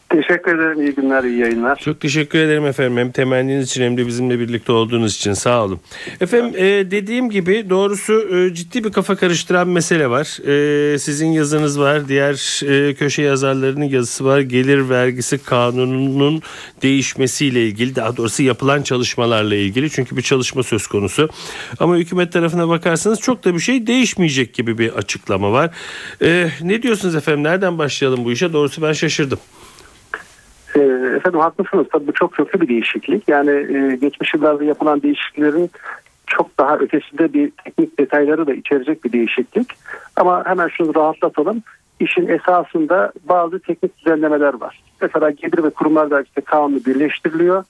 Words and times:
Teşekkür 0.10 0.60
ederim. 0.60 0.82
İyi 0.82 0.96
günler, 0.96 1.24
iyi 1.24 1.38
yayınlar. 1.38 1.76
Çok 1.76 2.00
teşekkür 2.00 2.40
ederim 2.40 2.66
efendim. 2.66 2.98
Hem 2.98 3.12
temenniniz 3.12 3.70
için 3.70 3.84
hem 3.84 3.98
de 3.98 4.08
bizimle 4.08 4.40
birlikte 4.40 4.72
olduğunuz 4.72 5.16
için 5.16 5.34
sağ 5.34 5.64
olun. 5.64 5.80
Efendim 6.22 6.54
e, 6.58 6.92
dediğim 6.92 7.30
gibi 7.30 7.70
doğrusu 7.70 8.38
e, 8.38 8.54
ciddi 8.54 8.84
bir 8.84 8.92
kafa 8.92 9.16
karıştıran 9.16 9.68
mesele 9.68 10.10
var. 10.10 10.48
E, 10.94 11.00
sizin 11.00 11.28
yazınız 11.28 11.80
var. 11.80 12.08
Diğer 12.08 12.64
e, 12.66 12.94
köşe 12.94 13.22
yazarlarının 13.22 13.86
yazısı 13.86 14.26
var. 14.26 14.40
Gelir 14.40 14.90
vergisi 14.90 15.44
kanununun 15.44 16.42
değişmesiyle 16.82 17.68
ilgili 17.68 17.96
daha 17.96 18.18
doğrusu 18.18 18.44
yapılan 18.44 18.82
çalışmalarla 18.82 19.56
ilgili. 19.56 19.90
Çünkü 19.90 20.18
bir 20.18 20.22
çalışma 20.22 20.64
söz 20.64 20.88
konusu. 20.88 21.30
Ama 21.80 21.98
hükümet 21.98 22.34
tarafına 22.34 22.70
bakarsanız 22.70 23.20
çok 23.20 23.46
da 23.46 23.54
bir 23.54 23.60
şey 23.60 23.88
değişmeyecek 23.88 24.54
gibi 24.54 24.78
bir 24.78 24.94
açıklama 24.94 25.52
var. 25.52 25.70
E, 26.22 26.50
ne 26.62 26.84
diyorsunuz 26.84 27.16
efendim? 27.16 27.44
Nereden 27.44 27.78
başlayalım 27.78 28.26
bu 28.26 28.32
işe? 28.32 28.54
Doğrusu 28.54 28.82
ben 28.82 28.94
şaşırdım. 28.94 29.40
Ee, 30.76 30.80
efendim 31.16 31.40
haklısınız. 31.40 31.88
Tabii 31.92 32.08
bu 32.08 32.14
çok 32.14 32.34
köklü 32.34 32.62
bir 32.62 32.68
değişiklik. 32.68 33.28
Yani 33.28 33.52
e, 33.52 33.96
geçmiş 33.96 34.34
yıllarda 34.34 34.64
yapılan 34.64 35.02
değişikliklerin 35.02 35.72
çok 36.28 36.58
daha 36.58 36.78
ötesinde 36.78 37.34
bir 37.34 37.52
teknik 37.52 38.00
detayları 38.00 38.48
da 38.48 38.54
içerecek 38.54 39.04
bir 39.04 39.12
değişiklik. 39.12 39.68
Ama 40.16 40.46
hemen 40.46 40.68
şunu 40.68 40.96
rahatlatalım. 40.96 41.64
İşin 42.00 42.28
esasında 42.28 43.12
bazı 43.30 43.60
teknik 43.60 43.98
düzenlemeler 43.98 44.54
var. 44.54 44.84
Mesela 45.02 45.32
gelir 45.32 45.64
ve 45.64 45.70
kurumlar 45.70 46.12
vergisi 46.12 46.42
kanunu 46.42 46.86
birleştiriliyor. 46.86 47.64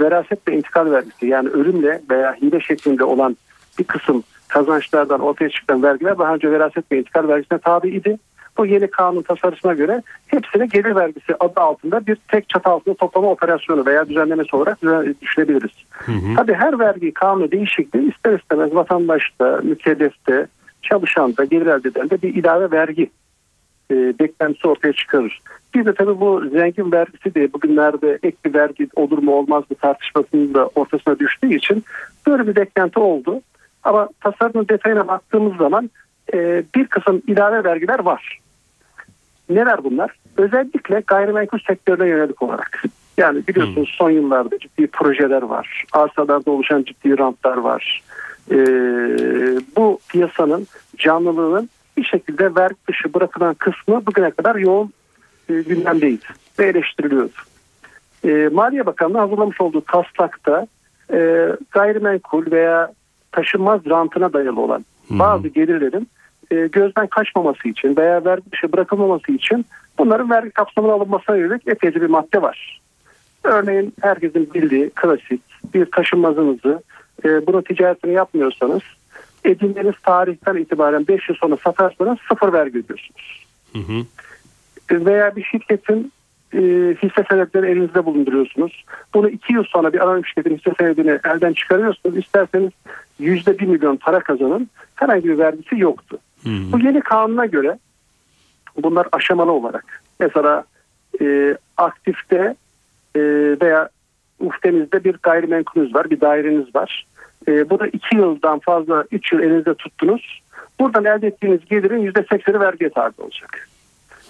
Veraset 0.00 0.48
ve 0.48 0.56
intikal 0.56 0.90
vergisi 0.90 1.26
yani 1.26 1.48
ölümle 1.48 2.02
veya 2.10 2.34
hile 2.34 2.60
şeklinde 2.60 3.04
olan 3.04 3.36
bir 3.78 3.84
kısım 3.84 4.22
kazançlardan 4.48 5.20
ortaya 5.20 5.50
çıkan 5.50 5.82
vergiler 5.82 6.18
daha 6.18 6.34
önce 6.34 6.50
veraset 6.50 6.92
ve 6.92 6.98
intikal 6.98 7.28
vergisine 7.28 7.58
tabi 7.58 7.88
idi. 7.88 8.18
Bu 8.58 8.66
yeni 8.66 8.86
kanun 8.86 9.22
tasarısına 9.22 9.74
göre 9.74 10.02
hepsini 10.26 10.68
gelir 10.68 10.96
vergisi 10.96 11.34
adı 11.40 11.60
altında 11.60 12.06
bir 12.06 12.16
tek 12.28 12.48
çatı 12.48 12.70
altında 12.70 12.94
toplama 12.94 13.30
operasyonu 13.30 13.86
veya 13.86 14.08
düzenlemesi 14.08 14.56
olarak 14.56 14.78
düşünebiliriz. 15.22 15.72
Hı 15.90 16.12
hı. 16.12 16.34
Tabii 16.36 16.54
her 16.54 16.78
vergi 16.78 17.14
kanunu 17.14 17.50
değişikliği 17.50 18.10
ister 18.14 18.38
istemez 18.38 18.74
vatandaşta, 18.74 19.60
mükellefte, 19.62 20.46
çalışanda, 20.82 21.44
gelir 21.44 21.66
elde 21.66 21.88
edende 21.88 22.22
bir 22.22 22.34
ilave 22.34 22.70
vergi 22.70 23.10
e, 23.90 23.94
beklentisi 24.18 24.68
ortaya 24.68 24.92
çıkarır. 24.92 25.40
Bir 25.74 25.84
de 25.84 25.94
tabii 25.94 26.20
bu 26.20 26.44
zengin 26.52 26.92
vergisi 26.92 27.34
de 27.34 27.52
bugünlerde 27.52 28.18
ek 28.22 28.36
bir 28.44 28.54
vergi 28.54 28.88
olur 28.96 29.18
mu 29.18 29.32
olmaz 29.32 29.64
mı 29.70 29.76
tartışmasının 29.76 30.54
da 30.54 30.66
ortasına 30.66 31.18
düştüğü 31.18 31.54
için 31.54 31.84
böyle 32.26 32.46
bir 32.46 32.56
beklenti 32.56 32.98
oldu. 32.98 33.40
Ama 33.82 34.08
tasarının 34.20 34.68
detayına 34.68 35.08
baktığımız 35.08 35.56
zaman 35.56 35.90
e, 36.34 36.62
bir 36.74 36.86
kısım 36.86 37.22
ilave 37.26 37.64
vergiler 37.64 37.98
var. 37.98 38.38
Neler 39.48 39.84
bunlar? 39.84 40.10
Özellikle 40.36 41.02
gayrimenkul 41.06 41.58
sektörüne 41.58 42.08
yönelik 42.08 42.42
olarak. 42.42 42.82
Yani 43.16 43.46
biliyorsunuz 43.48 43.88
hmm. 43.88 43.96
son 43.96 44.10
yıllarda 44.10 44.58
ciddi 44.58 44.86
projeler 44.86 45.42
var. 45.42 45.84
Arsalarda 45.92 46.50
oluşan 46.50 46.82
ciddi 46.82 47.18
rantlar 47.18 47.56
var. 47.56 48.02
Ee, 48.50 48.56
bu 49.76 49.98
piyasanın 50.08 50.66
canlılığının 50.96 51.68
bir 51.96 52.04
şekilde 52.04 52.54
vergi 52.54 52.76
dışı 52.88 53.14
bırakılan 53.14 53.54
kısmı 53.54 54.06
bugüne 54.06 54.30
kadar 54.30 54.56
yoğun 54.56 54.92
e, 55.48 55.54
gündemdeydi 55.54 56.24
ve 56.58 56.66
eleştiriliyordu. 56.66 57.32
E, 58.24 58.48
Maliye 58.52 58.86
Bakanlığı 58.86 59.18
hazırlamış 59.18 59.60
olduğu 59.60 59.80
taslakta 59.80 60.66
e, 61.12 61.48
gayrimenkul 61.70 62.50
veya 62.50 62.92
taşınmaz 63.32 63.80
rantına 63.86 64.32
dayalı 64.32 64.60
olan 64.60 64.84
bazı 65.10 65.48
gelirlerin 65.48 66.08
e, 66.50 66.66
gözden 66.66 67.06
kaçmaması 67.06 67.68
için 67.68 67.96
veya 67.96 68.24
vergi 68.24 68.52
dışı 68.52 68.72
bırakılmaması 68.72 69.32
için 69.32 69.66
bunların 69.98 70.30
vergi 70.30 70.50
kapsamına 70.50 70.92
alınmasına 70.92 71.36
yönelik 71.36 71.68
epeyce 71.68 72.00
bir 72.00 72.10
madde 72.10 72.42
var. 72.42 72.80
Örneğin 73.44 73.94
herkesin 74.02 74.54
bildiği 74.54 74.90
klasik 74.90 75.42
bir 75.74 75.86
taşınmazınızı 75.86 76.82
e, 77.24 77.46
bunu 77.46 77.64
ticaretini 77.64 78.12
yapmıyorsanız 78.12 78.82
edindiğiniz 79.44 79.94
tarihten 80.02 80.56
itibaren 80.56 81.08
5 81.08 81.28
yıl 81.28 81.36
sonra 81.36 81.56
satarsanız 81.64 82.18
sıfır 82.28 82.52
vergi 82.52 82.78
ödüyorsunuz. 82.78 83.46
Hı 83.72 83.78
hı. 83.78 84.04
Veya 85.06 85.36
bir 85.36 85.44
şirketin 85.44 86.12
e, 86.54 86.58
hisse 87.02 87.24
senetleri 87.30 87.70
elinizde 87.70 88.04
bulunduruyorsunuz. 88.04 88.84
Bunu 89.14 89.28
2 89.28 89.52
yıl 89.52 89.64
sonra 89.64 89.92
bir 89.92 90.00
anonim 90.00 90.26
şirketin 90.26 90.56
hisse 90.56 90.70
senedini 90.78 91.18
elden 91.24 91.52
çıkarıyorsunuz. 91.52 92.16
İsterseniz 92.16 92.70
%1 93.20 93.66
milyon 93.66 93.96
para 93.96 94.20
kazanın 94.20 94.70
herhangi 94.94 95.28
bir 95.28 95.38
vergisi 95.38 95.78
yoktu. 95.78 96.18
Hmm. 96.44 96.72
Bu 96.72 96.78
yeni 96.78 97.00
kanuna 97.00 97.46
göre 97.46 97.78
bunlar 98.82 99.06
aşamalı 99.12 99.52
olarak 99.52 100.02
mesela 100.20 100.64
e, 101.20 101.56
aktifte 101.76 102.56
e, 103.16 103.20
veya 103.62 103.88
uftenizde 104.40 105.04
bir 105.04 105.16
gayrimenkulünüz 105.22 105.94
var, 105.94 106.10
bir 106.10 106.20
daireniz 106.20 106.74
var. 106.74 107.06
E, 107.48 107.70
bunu 107.70 107.86
iki 107.86 108.16
yıldan 108.16 108.58
fazla 108.58 109.04
üç 109.10 109.32
yıl 109.32 109.40
elinizde 109.40 109.74
tuttunuz. 109.74 110.42
Buradan 110.80 111.04
elde 111.04 111.26
ettiğiniz 111.26 111.64
gelirin 111.64 111.98
yüzde 111.98 112.26
sekseni 112.30 112.60
vergiye 112.60 112.90
tabi 112.90 113.22
olacak. 113.22 113.68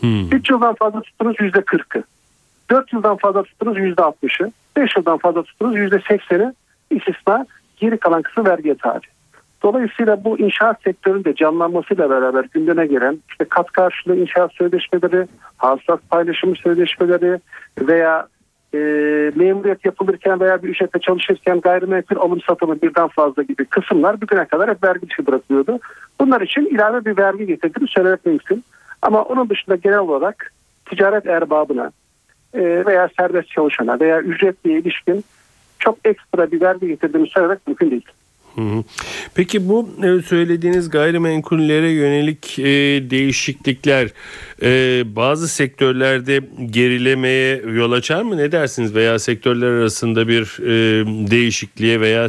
Hmm. 0.00 0.32
Üç 0.32 0.50
yıldan 0.50 0.74
fazla 0.74 1.00
tuttunuz 1.00 1.36
yüzde 1.40 1.60
kırkı. 1.60 2.02
Dört 2.70 2.92
yıldan 2.92 3.16
fazla 3.16 3.42
tuttunuz 3.42 3.78
yüzde 3.78 4.02
altmışı. 4.02 4.52
Beş 4.76 4.96
yıldan 4.96 5.18
fazla 5.18 5.42
tuttunuz 5.42 5.76
yüzde 5.76 6.02
sekseni 6.08 6.54
istisna 6.90 7.46
geri 7.76 7.98
kalan 7.98 8.22
kısmı 8.22 8.44
vergiye 8.44 8.74
tabi. 8.74 9.06
Dolayısıyla 9.64 10.24
bu 10.24 10.38
inşaat 10.38 10.82
sektöründe 10.82 11.34
canlanmasıyla 11.34 12.10
beraber 12.10 12.44
gündeme 12.52 12.86
gelen 12.86 13.18
işte 13.28 13.44
kat 13.44 13.72
karşılığı 13.72 14.16
inşaat 14.16 14.52
sözleşmeleri, 14.52 15.26
hasılat 15.56 16.00
paylaşımı 16.10 16.56
sözleşmeleri 16.56 17.40
veya 17.78 18.26
e, 18.74 18.78
memuriyet 19.34 19.84
yapılırken 19.84 20.40
veya 20.40 20.62
bir 20.62 20.68
işletme 20.68 21.00
çalışırken 21.00 21.60
gayrimenkul 21.60 22.16
alım 22.16 22.40
satımı 22.40 22.82
birden 22.82 23.08
fazla 23.08 23.42
gibi 23.42 23.64
kısımlar 23.64 24.20
bugüne 24.20 24.44
kadar 24.44 24.70
hep 24.70 24.84
vergi 24.84 25.10
dışı 25.10 25.26
bırakılıyordu. 25.26 25.78
Bunlar 26.20 26.40
için 26.40 26.66
ilave 26.66 27.04
bir 27.04 27.16
vergi 27.16 27.46
getirdiğini 27.46 27.88
söylemek 27.88 28.26
mümkün. 28.26 28.64
Ama 29.02 29.22
onun 29.22 29.48
dışında 29.48 29.76
genel 29.76 29.98
olarak 29.98 30.52
ticaret 30.90 31.26
erbabına 31.26 31.90
e, 32.54 32.86
veya 32.86 33.08
serbest 33.18 33.48
çalışana 33.48 34.00
veya 34.00 34.20
ücretliye 34.20 34.78
ilişkin 34.78 35.24
çok 35.78 35.98
ekstra 36.04 36.50
bir 36.50 36.60
vergi 36.60 36.86
getirdiğini 36.86 37.28
söylemek 37.28 37.66
mümkün 37.66 37.90
değil. 37.90 38.06
Peki 39.34 39.68
bu 39.68 39.88
e, 40.02 40.22
söylediğiniz 40.22 40.90
gayrimenkullere 40.90 41.90
yönelik 41.90 42.58
e, 42.58 42.64
değişiklikler 43.10 44.08
e, 44.62 45.02
bazı 45.16 45.48
sektörlerde 45.48 46.40
gerilemeye 46.66 47.62
yol 47.74 47.92
açar 47.92 48.22
mı? 48.22 48.36
Ne 48.36 48.52
dersiniz? 48.52 48.94
Veya 48.94 49.18
sektörler 49.18 49.66
arasında 49.66 50.28
bir 50.28 50.44
değişikliğe 51.30 52.00
veya 52.00 52.28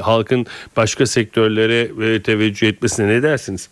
halkın 0.00 0.46
başka 0.76 1.06
sektörlere 1.06 2.22
teveccüh 2.22 2.68
etmesine 2.68 3.08
ne 3.08 3.22
dersiniz? 3.22 3.68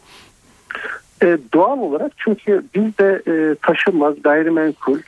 Doğal 1.54 1.78
olarak 1.78 2.12
çünkü 2.16 2.62
bizde 2.74 3.22
e, 3.26 3.54
taşınmaz, 3.62 4.14
gayrimenkul, 4.22 4.98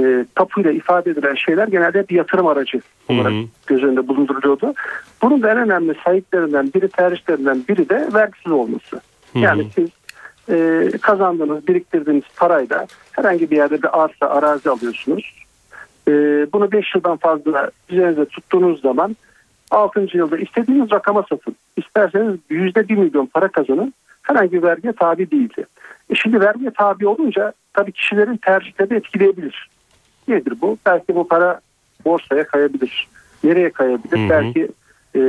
e, 0.00 0.24
tapuyla 0.34 0.70
ifade 0.72 1.10
edilen 1.10 1.34
şeyler 1.34 1.68
genelde 1.68 2.08
bir 2.08 2.14
yatırım 2.14 2.46
aracı 2.46 2.80
olarak 3.08 3.32
hı 3.32 3.36
hı. 3.36 3.44
göz 3.66 3.82
önünde 3.84 4.08
bulunduruluyordu. 4.08 4.74
Bunun 5.22 5.42
da 5.42 5.50
en 5.50 5.56
önemli 5.56 5.94
sahiplerinden 6.04 6.70
biri, 6.74 6.88
tercihlerinden 6.88 7.64
biri 7.68 7.88
de 7.88 8.08
vergisiz 8.14 8.52
olması. 8.52 8.96
Hı 9.32 9.38
hı. 9.38 9.38
Yani 9.38 9.66
siz 9.74 9.88
e, 10.48 10.90
kazandığınız, 11.02 11.68
biriktirdiğiniz 11.68 12.24
parayla 12.36 12.86
herhangi 13.12 13.50
bir 13.50 13.56
yerde 13.56 13.82
bir 13.82 14.02
arsa, 14.02 14.26
arazi 14.28 14.70
alıyorsunuz. 14.70 15.34
E, 16.08 16.12
bunu 16.52 16.72
5 16.72 16.94
yıldan 16.94 17.16
fazla 17.16 17.70
üzerinize 17.88 18.24
tuttuğunuz 18.24 18.80
zaman 18.80 19.16
6. 19.70 20.08
yılda 20.12 20.38
istediğiniz 20.38 20.90
rakama 20.90 21.24
satın. 21.28 21.56
İsterseniz 21.76 22.36
%1 22.50 22.96
milyon 22.96 23.26
para 23.26 23.48
kazanın. 23.48 23.94
Herhangi 24.22 24.52
bir 24.52 24.62
vergiye 24.62 24.92
tabi 24.92 25.30
değildi. 25.30 25.66
E 26.10 26.14
şimdi 26.14 26.40
vergiye 26.40 26.70
tabi 26.70 27.06
olunca 27.06 27.52
tabii 27.72 27.92
kişilerin 27.92 28.36
tercihleri 28.36 28.94
etkileyebilir. 28.94 29.68
Nedir 30.28 30.54
bu? 30.62 30.78
Belki 30.86 31.14
bu 31.14 31.28
para 31.28 31.60
borsaya 32.04 32.46
kayabilir. 32.46 33.08
Nereye 33.44 33.70
kayabilir? 33.70 34.18
Hı 34.18 34.24
hı. 34.24 34.30
Belki 34.30 34.68
e, 35.16 35.22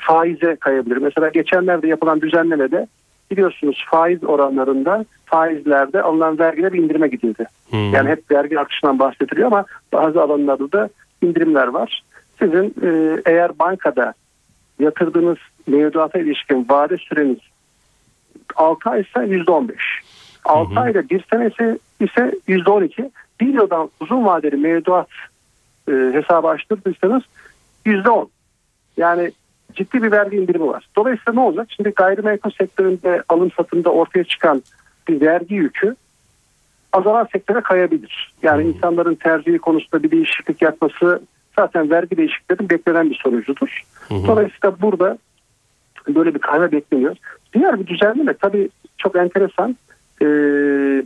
faize 0.00 0.56
kayabilir. 0.56 0.96
Mesela 0.96 1.28
geçenlerde 1.28 1.86
yapılan 1.86 2.20
düzenlemede 2.20 2.86
biliyorsunuz 3.30 3.84
faiz 3.90 4.24
oranlarında 4.24 5.04
faizlerde 5.24 6.02
alınan 6.02 6.38
vergiler 6.38 6.72
indirime 6.72 7.08
gidildi. 7.08 7.46
Hı. 7.70 7.76
Yani 7.76 8.08
hep 8.08 8.30
vergi 8.30 8.60
artışından 8.60 8.98
bahsediliyor 8.98 9.46
ama 9.46 9.64
bazı 9.92 10.22
alanlarda 10.22 10.72
da 10.72 10.88
indirimler 11.22 11.66
var. 11.66 12.02
Sizin 12.38 12.74
e, 12.82 13.20
eğer 13.26 13.58
bankada 13.58 14.14
yatırdığınız 14.80 15.38
mevduata 15.66 16.18
ilişkin 16.18 16.66
vade 16.68 16.96
süreniz 16.96 17.38
6 18.56 18.90
ay 18.90 19.00
ise 19.00 19.20
%15. 19.20 19.72
6 20.44 20.80
ayda 20.80 21.08
bir 21.08 21.24
senesi 21.30 21.78
ise 22.00 22.32
%12 22.48 23.10
bir 23.40 23.54
yıldan 23.54 23.90
uzun 24.00 24.24
vadeli 24.24 24.56
mevduat 24.56 25.08
e, 25.88 25.92
hesabı 25.92 26.48
açtırdıysanız 26.48 27.22
yüzde 27.84 28.10
on. 28.10 28.28
Yani 28.96 29.32
ciddi 29.74 30.02
bir 30.02 30.12
vergi 30.12 30.36
indirimi 30.36 30.66
var. 30.66 30.88
Dolayısıyla 30.96 31.32
ne 31.32 31.40
olacak? 31.40 31.66
Şimdi 31.70 31.90
gayrimenkul 31.90 32.50
sektöründe 32.50 33.22
alım 33.28 33.50
satımda 33.50 33.90
ortaya 33.90 34.24
çıkan 34.24 34.62
bir 35.08 35.20
vergi 35.20 35.54
yükü 35.54 35.96
azalan 36.92 37.28
sektöre 37.32 37.60
kayabilir. 37.60 38.34
Yani 38.42 38.62
hmm. 38.62 38.70
insanların 38.70 39.14
tercihi 39.14 39.58
konusunda 39.58 40.02
bir 40.02 40.10
değişiklik 40.10 40.62
yapması 40.62 41.22
zaten 41.56 41.90
vergi 41.90 42.16
değişikliklerinin 42.16 42.70
beklenen 42.70 43.10
bir 43.10 43.20
sonucudur. 43.22 43.82
Hmm. 44.08 44.26
Dolayısıyla 44.26 44.80
burada 44.82 45.18
böyle 46.08 46.34
bir 46.34 46.38
kayma 46.38 46.72
bekleniyor. 46.72 47.16
Diğer 47.54 47.80
bir 47.80 47.86
düzenleme 47.86 48.34
tabii 48.34 48.68
çok 48.98 49.16
enteresan. 49.16 49.76
Ee, 50.22 50.26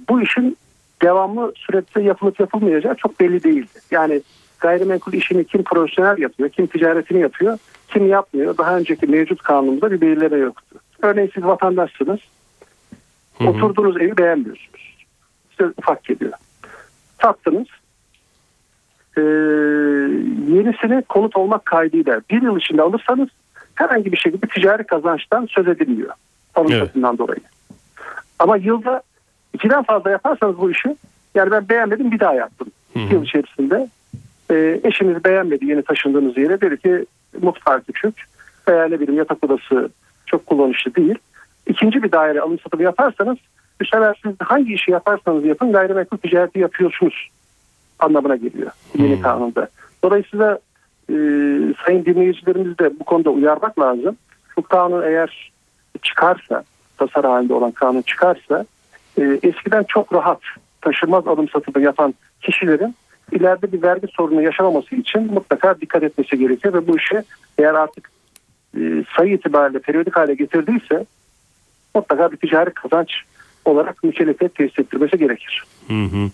bu 0.08 0.22
işin 0.22 0.56
devamlı 1.02 1.52
süreçte 1.56 2.02
yapılıp 2.02 2.40
yapılmayacağı 2.40 2.94
çok 2.94 3.20
belli 3.20 3.44
değildi. 3.44 3.80
Yani 3.90 4.22
gayrimenkul 4.60 5.12
işini 5.12 5.44
kim 5.44 5.62
profesyonel 5.62 6.18
yapıyor, 6.18 6.48
kim 6.48 6.66
ticaretini 6.66 7.20
yapıyor, 7.20 7.58
kim 7.88 8.08
yapmıyor. 8.08 8.58
Daha 8.58 8.76
önceki 8.76 9.06
mevcut 9.06 9.42
kanununda 9.42 9.90
bir 9.90 10.00
belirleme 10.00 10.36
yoktu. 10.36 10.78
Örneğin 11.02 11.30
siz 11.34 11.44
vatandaşsınız. 11.44 12.20
Hı 13.38 13.44
hı. 13.44 13.48
Oturduğunuz 13.48 13.96
evi 13.96 14.16
beğenmiyorsunuz. 14.16 15.06
Size 15.50 15.72
ufak 15.78 16.04
geliyor. 16.04 16.32
Sattınız. 17.22 17.66
Ee, 19.16 19.20
yenisini 20.54 21.02
konut 21.02 21.36
olmak 21.36 21.64
kaydıyla 21.64 22.20
bir 22.30 22.42
yıl 22.42 22.56
içinde 22.56 22.82
alırsanız 22.82 23.28
herhangi 23.74 24.12
bir 24.12 24.16
şekilde 24.16 24.46
ticari 24.46 24.84
kazançtan 24.84 25.46
söz 25.50 25.68
edilmiyor. 25.68 26.10
Alım 26.54 26.72
evet. 26.72 26.94
dolayı. 26.94 27.40
Ama 28.38 28.56
yılda 28.56 29.02
ikiden 29.54 29.82
fazla 29.82 30.10
yaparsanız 30.10 30.58
bu 30.58 30.70
işi 30.70 30.96
yani 31.34 31.50
ben 31.50 31.68
beğenmedim 31.68 32.10
bir 32.10 32.20
daha 32.20 32.34
yaptım. 32.34 32.68
Hı 32.92 32.98
hı. 32.98 33.14
yıl 33.14 33.24
içerisinde 33.24 33.88
e, 34.50 34.80
eşiniz 34.84 35.24
beğenmedi 35.24 35.66
yeni 35.66 35.82
taşındığınız 35.82 36.38
yere 36.38 36.60
dedi 36.60 36.76
ki 36.76 37.06
mutfağı 37.42 37.82
küçük 37.82 38.14
veya 38.68 38.84
ne 38.84 39.00
bileyim 39.00 39.18
yatak 39.18 39.44
odası 39.44 39.88
çok 40.26 40.46
kullanışlı 40.46 40.94
değil. 40.94 41.14
İkinci 41.66 42.02
bir 42.02 42.12
daire 42.12 42.40
alım 42.40 42.58
satımı 42.58 42.82
yaparsanız 42.82 43.38
bu 43.80 43.84
sefer 43.84 44.20
siz 44.22 44.32
hangi 44.40 44.74
işi 44.74 44.90
yaparsanız 44.90 45.44
yapın 45.44 45.72
gayrimenkul 45.72 46.16
ticareti 46.16 46.58
yapıyorsunuz 46.58 47.28
anlamına 47.98 48.36
geliyor 48.36 48.70
yeni 48.98 49.16
hmm. 49.16 49.22
kanunda. 49.22 49.68
Dolayısıyla 50.04 50.58
e, 51.10 51.14
sayın 51.86 52.04
dinleyicilerimiz 52.04 52.78
de 52.78 52.98
bu 53.00 53.04
konuda 53.04 53.30
uyarmak 53.30 53.78
lazım. 53.78 54.16
Bu 54.56 54.62
kanun 54.62 55.02
eğer 55.02 55.52
çıkarsa 56.02 56.64
tasar 56.98 57.24
halinde 57.24 57.54
olan 57.54 57.70
kanun 57.70 58.02
çıkarsa 58.02 58.66
e, 59.18 59.38
eskiden 59.42 59.82
çok 59.82 60.12
rahat 60.12 60.40
taşınmaz 60.80 61.28
alım 61.28 61.48
satımı 61.48 61.84
yapan 61.84 62.14
kişilerin 62.40 62.94
ileride 63.32 63.72
bir 63.72 63.82
vergi 63.82 64.06
sorunu 64.06 64.42
yaşamaması 64.42 64.94
için 64.96 65.34
mutlaka 65.34 65.80
dikkat 65.80 66.02
etmesi 66.02 66.38
gerekiyor 66.38 66.74
ve 66.74 66.86
bu 66.86 66.96
işi 66.96 67.22
eğer 67.58 67.74
artık 67.74 68.10
e, 68.76 69.04
sayı 69.16 69.34
itibariyle 69.34 69.78
periyodik 69.78 70.16
hale 70.16 70.34
getirdiyse 70.34 71.06
mutlaka 71.94 72.32
bir 72.32 72.36
ticari 72.36 72.70
kazanç 72.70 73.10
olarak 73.64 74.04
mükellefiyet 74.04 74.54
tesis 74.54 74.78
ettirmesi 74.78 75.18
gerekir. 75.18 75.64
Hı 75.88 76.04
hı. 76.04 76.30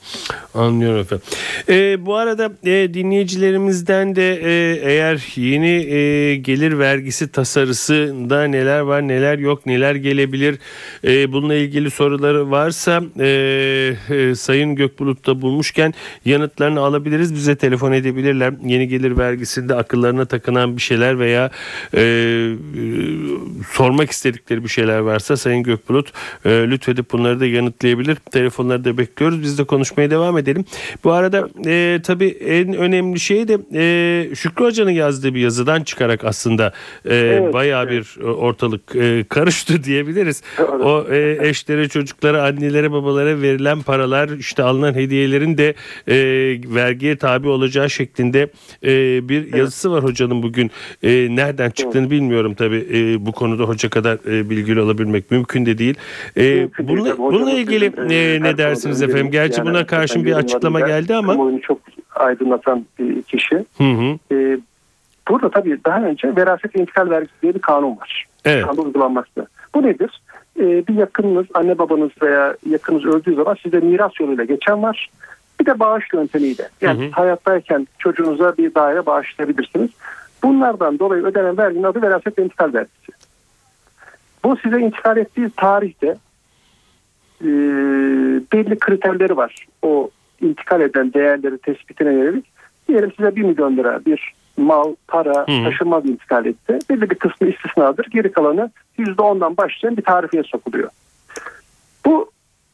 Anlıyorum 0.55 1.01
efendim. 1.01 1.27
E, 1.69 2.07
bu 2.07 2.15
arada 2.17 2.53
e, 2.65 2.95
dinleyicilerimizden 2.95 4.17
de 4.17 4.35
e, 4.35 4.81
eğer 4.91 5.33
yeni 5.37 5.67
e, 5.69 6.37
gelir 6.37 6.79
vergisi 6.79 7.33
tasarısında 7.33 8.45
neler 8.45 8.81
var 8.81 9.09
neler 9.09 9.39
yok 9.39 9.67
neler 9.67 9.95
gelebilir 9.95 10.59
e, 11.05 11.33
bununla 11.33 11.55
ilgili 11.55 11.91
soruları 11.91 12.51
varsa 12.51 13.03
e, 13.21 13.29
e, 14.11 14.35
Sayın 14.35 14.75
Gökbulut'ta 14.75 15.43
bulmuşken 15.43 15.95
yanıtlarını 16.25 16.81
alabiliriz. 16.81 17.35
Bize 17.35 17.57
telefon 17.57 17.93
edebilirler. 17.93 18.55
Yeni 18.65 18.89
gelir 18.89 19.19
vergisinde 19.19 19.75
akıllarına 19.75 20.25
takınan 20.25 20.77
bir 20.77 20.83
şeyler 20.83 21.19
veya 21.19 21.51
e, 21.95 22.01
e, 22.01 22.05
sormak 23.73 24.11
istedikleri 24.11 24.65
bir 24.65 24.69
şeyler 24.69 24.99
varsa 24.99 25.37
Sayın 25.37 25.63
Gökbulut 25.63 26.13
e, 26.45 26.51
lütfedip 26.51 27.09
bunları 27.19 27.41
da 27.41 27.47
yanıtlayabilir. 27.47 28.17
Telefonları 28.17 28.85
da 28.85 28.99
bekliyoruz. 28.99 29.43
Biz 29.43 29.59
de 29.59 29.65
konuşmaya 29.65 30.11
devam 30.11 30.39
edelim. 30.39 30.65
Bu 31.05 31.13
arada 31.13 31.49
e, 31.67 32.01
tabii 32.03 32.29
en 32.29 32.73
önemli 32.73 33.21
şey 33.21 33.49
de 33.49 33.59
e, 33.75 34.35
Şükrü 34.35 34.65
Hoca'nın 34.65 34.91
yazdığı 34.91 35.35
bir 35.35 35.41
yazıdan 35.41 35.83
çıkarak 35.83 36.25
aslında 36.25 36.73
e, 37.05 37.17
evet, 37.17 37.53
bayağı 37.53 37.85
evet. 37.85 37.93
bir 38.19 38.23
ortalık 38.23 38.97
e, 38.97 39.25
karıştı 39.29 39.85
diyebiliriz. 39.85 40.43
O 40.83 41.07
e, 41.11 41.49
eşlere, 41.49 41.89
çocuklara, 41.89 42.43
annelere, 42.43 42.93
babalara 42.93 43.43
verilen 43.43 43.83
paralar 43.83 44.29
işte 44.29 44.63
alınan 44.63 44.95
hediyelerin 44.95 45.59
de 45.59 45.75
e, 46.09 46.17
vergiye 46.75 47.17
tabi 47.17 47.49
olacağı 47.49 47.91
şeklinde 47.91 48.49
e, 48.85 49.29
bir 49.29 49.43
evet. 49.43 49.55
yazısı 49.55 49.93
var 49.93 50.05
hocanın 50.05 50.43
bugün. 50.43 50.71
E, 51.03 51.11
nereden 51.31 51.71
çıktığını 51.71 52.03
evet. 52.03 52.11
bilmiyorum 52.11 52.55
tabii. 52.55 52.87
E, 52.93 53.27
bu 53.27 53.33
konuda 53.33 53.63
hoca 53.63 53.89
kadar 53.89 54.19
e, 54.33 54.51
bilgili 54.51 54.81
olabilmek 54.81 55.31
mümkün 55.31 55.67
de 55.67 55.79
değil. 55.79 55.95
E, 56.37 56.69
bununla, 56.79 57.08
bununla 57.19 57.51
ilgili 57.51 57.85
e, 58.15 58.43
ne 58.43 58.59
dersiniz 58.59 59.03
efendim? 59.03 59.31
Gerçi 59.31 59.59
yani, 59.59 59.69
buna 59.69 59.87
karşın 59.87 60.25
bir 60.25 60.33
açıklama 60.33 60.81
geldi 60.81 61.15
ama. 61.15 61.33
Kamuoyunu 61.33 61.61
çok 61.61 61.79
aydınlatan 62.15 62.87
bir 62.99 63.23
kişi. 63.23 63.57
Hı 63.79 63.85
hı. 63.85 64.35
Ee, 64.35 64.59
burada 65.29 65.51
tabii 65.51 65.79
daha 65.87 66.03
önce 66.03 66.37
veraset 66.37 66.77
intikal 66.77 67.11
vergisi 67.11 67.43
diye 67.43 67.55
bir 67.55 67.61
kanun 67.61 67.91
var. 67.91 68.27
Evet. 68.45 68.67
Kanun 68.67 68.85
uygulanmakta. 68.85 69.47
Bu 69.75 69.83
nedir? 69.83 70.23
Ee, 70.61 70.87
bir 70.89 70.95
yakınınız, 70.95 71.47
anne 71.55 71.79
babanız 71.79 72.11
veya 72.23 72.57
yakınınız 72.71 73.07
öldüğü 73.07 73.35
zaman 73.35 73.57
size 73.63 73.81
miras 73.81 74.21
yoluyla 74.21 74.45
geçen 74.45 74.83
var. 74.83 75.11
Bir 75.61 75.67
de 75.67 75.79
bağış 75.79 76.05
yöntemiyle. 76.13 76.69
Yani 76.81 77.05
hı 77.05 77.09
hı. 77.09 77.11
hayattayken 77.11 77.87
çocuğunuza 77.99 78.57
bir 78.57 78.75
daire 78.75 79.07
bağışlayabilirsiniz. 79.07 79.91
Bunlardan 80.43 80.99
dolayı 80.99 81.23
ödenen 81.23 81.59
verginin 81.59 81.83
adı 81.83 82.03
veraset 82.03 82.39
intikal 82.39 82.73
vergisi. 82.75 83.13
Bu 84.45 84.57
size 84.57 84.81
intikal 84.81 85.17
ettiği 85.17 85.51
tarihte 85.57 86.17
e, 87.41 87.49
belli 88.53 88.79
kriterleri 88.79 89.37
var. 89.37 89.67
O 89.83 90.11
intikal 90.41 90.81
eden 90.81 91.13
değerleri 91.13 91.59
tespitine 91.59 92.13
yönelik. 92.13 92.45
Diyelim 92.89 93.13
size 93.17 93.37
1 93.37 93.43
milyon 93.43 93.77
lira 93.77 94.05
bir 94.07 94.35
mal, 94.57 94.95
para, 95.09 95.47
hmm. 95.47 95.65
taşınmaz 95.65 96.07
intikal 96.07 96.47
etti. 96.47 96.79
Belli 96.91 97.11
bir 97.11 97.15
kısmı 97.15 97.49
istisnadır. 97.49 98.07
Geri 98.11 98.33
kalanı 98.33 98.71
%10'dan 98.99 99.57
başlayan 99.57 99.97
bir 99.97 100.03
tarifiye 100.03 100.43
sokuluyor. 100.43 100.91
Bu 102.07 102.31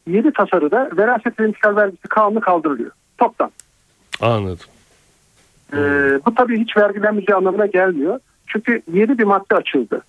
yeni 0.07 0.33
tasarıda 0.33 0.89
veraset 0.97 1.39
ve 1.39 1.47
intikal 1.47 1.75
vergisi 1.75 2.07
kanunu 2.07 2.39
kaldırılıyor. 2.39 2.91
Toptan. 3.17 3.51
Anladım. 4.21 4.65
Ee, 5.73 5.77
bu 6.25 6.35
tabii 6.35 6.59
hiç 6.59 6.77
vergilenmeyeceği 6.77 7.35
anlamına 7.35 7.65
gelmiyor. 7.65 8.19
Çünkü 8.47 8.81
yeni 8.93 9.17
bir 9.17 9.23
madde 9.23 9.55
açıldı. 9.55 10.01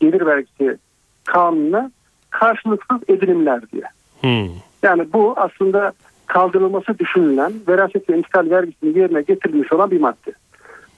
Gelir 0.00 0.26
vergisi 0.26 0.78
kanununa 1.24 1.90
karşılıksız 2.38 2.98
edinimler 3.08 3.60
diye. 3.72 3.82
Hmm. 4.20 4.54
Yani 4.82 5.12
bu 5.12 5.34
aslında 5.36 5.92
kaldırılması 6.26 6.98
düşünülen 6.98 7.52
veraset 7.68 8.10
ve 8.10 8.18
intikal 8.18 8.50
vergisinin 8.50 8.94
yerine 8.94 9.22
getirilmiş 9.22 9.72
olan 9.72 9.90
bir 9.90 10.00
madde. 10.00 10.32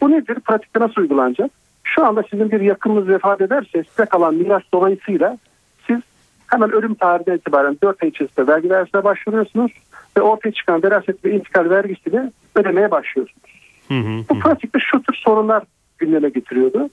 Bu 0.01 0.11
nedir? 0.11 0.35
Pratikte 0.35 0.81
nasıl 0.81 1.01
uygulanacak? 1.01 1.51
Şu 1.85 2.05
anda 2.05 2.23
sizin 2.31 2.51
bir 2.51 2.61
yakınınız 2.61 3.09
vefat 3.09 3.41
ederse 3.41 3.85
size 3.85 4.05
kalan 4.05 4.35
miras 4.35 4.63
dolayısıyla 4.73 5.39
siz 5.87 6.01
hemen 6.47 6.73
ölüm 6.73 6.95
tarihinden 6.95 7.37
itibaren 7.37 7.79
4 7.83 8.03
ay 8.03 8.09
içerisinde 8.09 8.47
vergi 8.47 8.71
dairesine 8.71 9.05
başvuruyorsunuz 9.05 9.73
ve 10.17 10.21
ortaya 10.21 10.53
çıkan 10.53 10.83
veraset 10.83 11.25
ve 11.25 11.31
intikal 11.31 11.71
vergisini 11.71 12.33
ödemeye 12.55 12.91
başlıyorsunuz. 12.91 13.51
Hı 13.89 13.95
hı. 13.95 14.25
Bu 14.31 14.39
pratikte 14.39 14.79
şu 14.79 15.03
tür 15.03 15.15
sorunlar 15.15 15.63
gündeme 15.99 16.29
getiriyordu. 16.29 16.91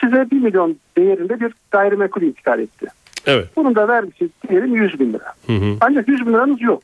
Size 0.00 0.30
1 0.30 0.40
milyon 0.40 0.76
değerinde 0.96 1.40
bir 1.40 1.54
gayrimenkul 1.70 2.22
intikal 2.22 2.60
etti. 2.60 2.86
Evet. 3.26 3.48
Bunun 3.56 3.74
da 3.74 3.88
vergisi 3.88 4.28
diyelim 4.48 4.74
100 4.74 5.00
bin 5.00 5.12
lira. 5.12 5.32
Hı 5.46 5.52
hı. 5.52 5.76
Ancak 5.80 6.08
100 6.08 6.26
bin 6.26 6.32
liranız 6.32 6.62
yok. 6.62 6.82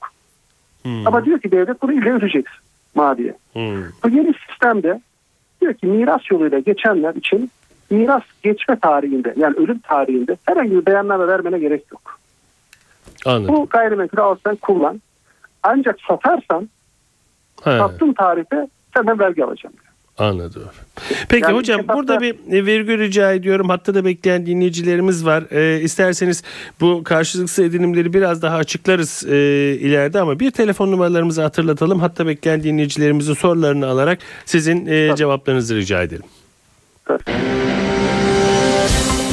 Hı. 0.83 0.89
Ama 1.07 1.25
diyor 1.25 1.41
ki 1.41 1.51
devlet 1.51 1.83
bunu 1.83 1.93
ille 1.93 2.13
ödeyeceksin 2.13 2.59
maliye. 2.95 3.35
Hı. 3.53 3.85
Bu 4.05 4.09
yeni 4.09 4.35
sistemde 4.49 5.01
diyor 5.61 5.75
ki 5.75 5.87
miras 5.87 6.31
yoluyla 6.31 6.59
geçenler 6.59 7.15
için 7.15 7.51
miras 7.91 8.23
geçme 8.43 8.79
tarihinde 8.79 9.35
yani 9.37 9.57
ölüm 9.57 9.79
tarihinde 9.79 10.37
herhangi 10.45 10.71
bir 10.71 10.87
beyanname 10.87 11.27
vermene 11.27 11.59
gerek 11.59 11.85
yok. 11.93 12.19
Anladım. 13.27 13.55
Bu 13.55 13.67
gayrimenkulü 13.67 14.21
al 14.21 14.37
sen 14.47 14.57
kullan. 14.57 15.01
Ancak 15.63 15.99
satarsan 16.09 16.69
Ha, 17.63 17.79
sattığın 17.79 18.13
tarihte 18.13 18.69
senden 18.97 19.19
vergi 19.19 19.45
alacağım. 19.45 19.75
Anladım. 20.19 20.63
Peki 21.29 21.45
Yani 21.45 21.57
hocam 21.57 21.81
iki 21.81 21.89
burada 21.89 22.21
bir 22.21 22.37
virgül 22.67 22.99
rica 22.99 23.33
ediyorum. 23.33 23.69
Hatta 23.69 23.95
da 23.95 24.05
bekleyen 24.05 24.47
dinleyicilerimiz 24.47 25.27
var. 25.27 25.45
Ee, 25.51 25.81
isterseniz 25.81 26.43
bu 26.81 27.05
karşılıksız 27.05 27.65
edinimleri 27.65 28.13
biraz 28.13 28.43
daha 28.43 28.57
açıklarız 28.57 29.25
e, 29.29 29.37
ileride 29.81 30.21
ama 30.21 30.41
bir 30.41 30.51
telefon 30.51 30.91
numaralarımızı 30.93 31.43
hatırlatalım. 31.43 32.01
Hatta 32.01 32.27
bekleyen 32.27 32.63
dinleyicilerimizin 32.63 33.35
sorularını 33.35 33.87
alarak 33.87 34.19
sizin 34.45 34.87
e, 34.87 35.17
cevaplarınızı 35.17 35.77
rica 35.77 36.03
edelim. 36.03 36.25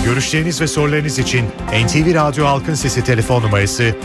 Görüşleriniz 0.06 0.62
ve 0.62 0.68
sorularınız 0.68 1.20
için 1.20 1.46
NTV 1.86 2.16
Radyo 2.16 2.46
Halkın 2.46 2.74
Sesi 2.74 3.04
telefon 3.04 3.44
numarası 3.44 3.96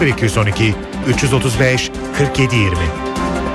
0212 0.00 0.74
335 1.08 1.90
4720. 2.20 3.09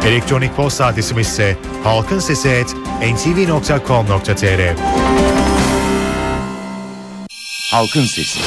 Elektronik 0.06 0.56
posta 0.56 0.86
adresimiz 0.86 1.28
ise 1.28 1.58
halkinsesi@ntv.com.tr. 1.84 4.76
Halkın 7.72 8.06
Sesi. 8.06 8.40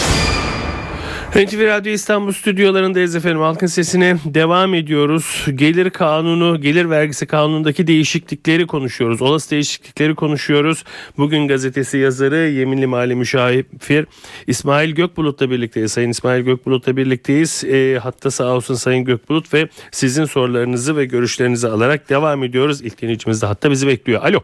NTV 1.35 1.66
Radyo 1.66 1.92
İstanbul 1.92 2.32
stüdyolarındayız 2.32 3.16
efendim. 3.16 3.40
Halkın 3.40 3.66
sesine 3.66 4.16
devam 4.25 4.75
ediyoruz. 4.75 5.47
Gelir 5.54 5.90
kanunu, 5.90 6.61
gelir 6.61 6.90
vergisi 6.90 7.26
kanunundaki 7.26 7.87
değişiklikleri 7.87 8.66
konuşuyoruz. 8.66 9.23
Olası 9.23 9.50
değişiklikleri 9.50 10.14
konuşuyoruz. 10.14 10.85
Bugün 11.18 11.49
gazetesi 11.49 11.99
yazarı 11.99 12.37
Yeminli 12.37 12.87
Mali 12.87 13.14
Müşavir 13.14 14.06
İsmail 14.47 14.90
Gökbulut'la 14.94 15.50
birlikteyiz. 15.50 15.92
Sayın 15.92 16.11
İsmail 16.11 16.42
Gökbulut'la 16.42 16.97
birlikteyiz. 16.97 17.64
E, 17.64 17.99
hatta 18.02 18.30
sağ 18.30 18.54
olsun 18.54 18.75
Sayın 18.75 19.04
Gökbulut 19.04 19.54
ve 19.54 19.68
sizin 19.90 20.25
sorularınızı 20.25 20.97
ve 20.97 21.04
görüşlerinizi 21.04 21.68
alarak 21.68 22.11
devam 22.11 22.44
ediyoruz. 22.44 22.82
İlk 22.82 23.02
dinleyicimiz 23.02 23.42
de 23.42 23.47
hatta 23.47 23.70
bizi 23.70 23.87
bekliyor. 23.87 24.23
Alo. 24.23 24.38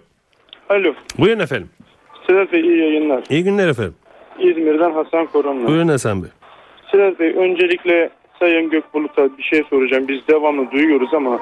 Alo. 0.68 0.94
Buyurun 1.18 1.40
efendim. 1.40 1.68
Sedat 2.26 2.52
Bey 2.52 2.60
iyi 2.60 2.78
yayınlar. 2.78 3.24
İyi 3.30 3.44
günler 3.44 3.68
efendim. 3.68 3.94
İzmir'den 4.38 4.92
Hasan 4.92 5.26
Koronlu. 5.26 5.66
Buyurun 5.66 5.88
Hasan 5.88 6.22
Bey. 6.22 6.30
Sedat 6.94 7.20
Bey 7.20 7.30
öncelikle 7.30 8.10
Sayın 8.38 8.70
Gökbulut'a 8.70 9.38
bir 9.38 9.42
şey 9.42 9.64
soracağım. 9.70 10.08
Biz 10.08 10.28
devamlı 10.28 10.70
duyuyoruz 10.70 11.14
ama 11.14 11.40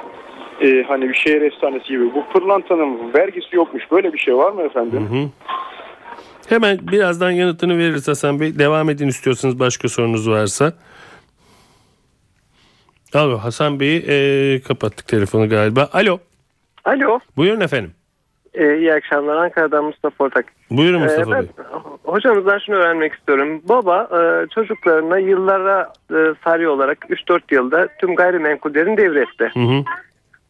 e, 0.61 0.83
hani 0.89 1.09
bir 1.09 1.15
şehir 1.15 1.43
efsanesi 1.43 1.89
gibi. 1.89 2.15
Bu 2.15 2.25
pırlantanın 2.33 3.15
vergisi 3.15 3.57
yokmuş. 3.57 3.91
Böyle 3.91 4.13
bir 4.13 4.19
şey 4.19 4.37
var 4.37 4.53
mı 4.53 4.63
efendim? 4.63 5.09
Hı. 5.11 5.29
Hemen 6.49 6.79
birazdan 6.93 7.31
yanıtını 7.31 7.79
veririz 7.79 8.09
Hasan 8.09 8.41
Bey. 8.41 8.59
Devam 8.59 8.91
edin 8.91 9.09
istiyorsanız 9.09 9.59
başka 9.59 9.89
sorunuz 9.89 10.31
varsa. 10.31 10.73
Alo 13.15 13.39
Hasan 13.39 13.81
Bey'i 13.81 14.05
e, 14.09 14.61
kapattık 14.61 15.09
telefonu 15.09 15.49
galiba. 15.49 15.89
Alo. 15.93 16.19
Alo. 16.85 17.19
Buyurun 17.37 17.61
efendim. 17.61 17.93
Ee, 18.55 18.77
iyi 18.79 18.95
akşamlar. 18.95 19.37
Ankara'dan 19.37 19.85
Mustafa 19.85 20.25
Ortak. 20.25 20.47
Buyurun 20.71 21.01
Ee, 21.01 21.03
Mustafa 21.03 21.31
ben 21.31 21.43
Bey. 21.43 21.49
hocamızdan 22.05 22.59
şunu 22.59 22.77
öğrenmek 22.77 23.13
istiyorum. 23.15 23.63
Baba 23.69 24.09
e, 24.13 24.47
çocuklarına 24.49 25.19
yıllara 25.19 25.93
e, 26.11 26.35
sari 26.45 26.69
olarak 26.69 26.99
3-4 26.99 27.41
yılda 27.51 27.89
tüm 28.01 28.15
gayrimenkullerini 28.17 28.97
devretti. 28.97 29.51
Hı 29.55 29.61
hı. 29.61 29.85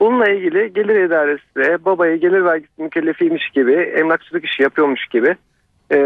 Bununla 0.00 0.28
ilgili 0.28 0.73
gelir 0.73 1.04
idaresi 1.04 1.54
de 1.56 1.85
babayı 1.85 2.16
gelir 2.16 2.44
vergisi 2.44 2.82
mükellefiymiş 2.82 3.50
gibi, 3.50 3.73
emlakçılık 3.73 4.44
işi 4.44 4.62
yapıyormuş 4.62 5.06
gibi 5.06 5.37
e, 5.92 5.99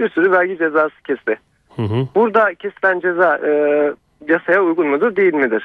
bir 0.00 0.08
sürü 0.08 0.32
vergi 0.32 0.58
cezası 0.58 1.02
kesti. 1.06 1.38
Hı 1.76 1.82
hı. 1.82 2.06
Burada 2.14 2.54
kesilen 2.54 3.00
ceza 3.00 3.36
e, 3.46 3.50
yasaya 4.28 4.62
uygun 4.62 4.86
mudur 4.86 5.16
değil 5.16 5.34
midir? 5.34 5.64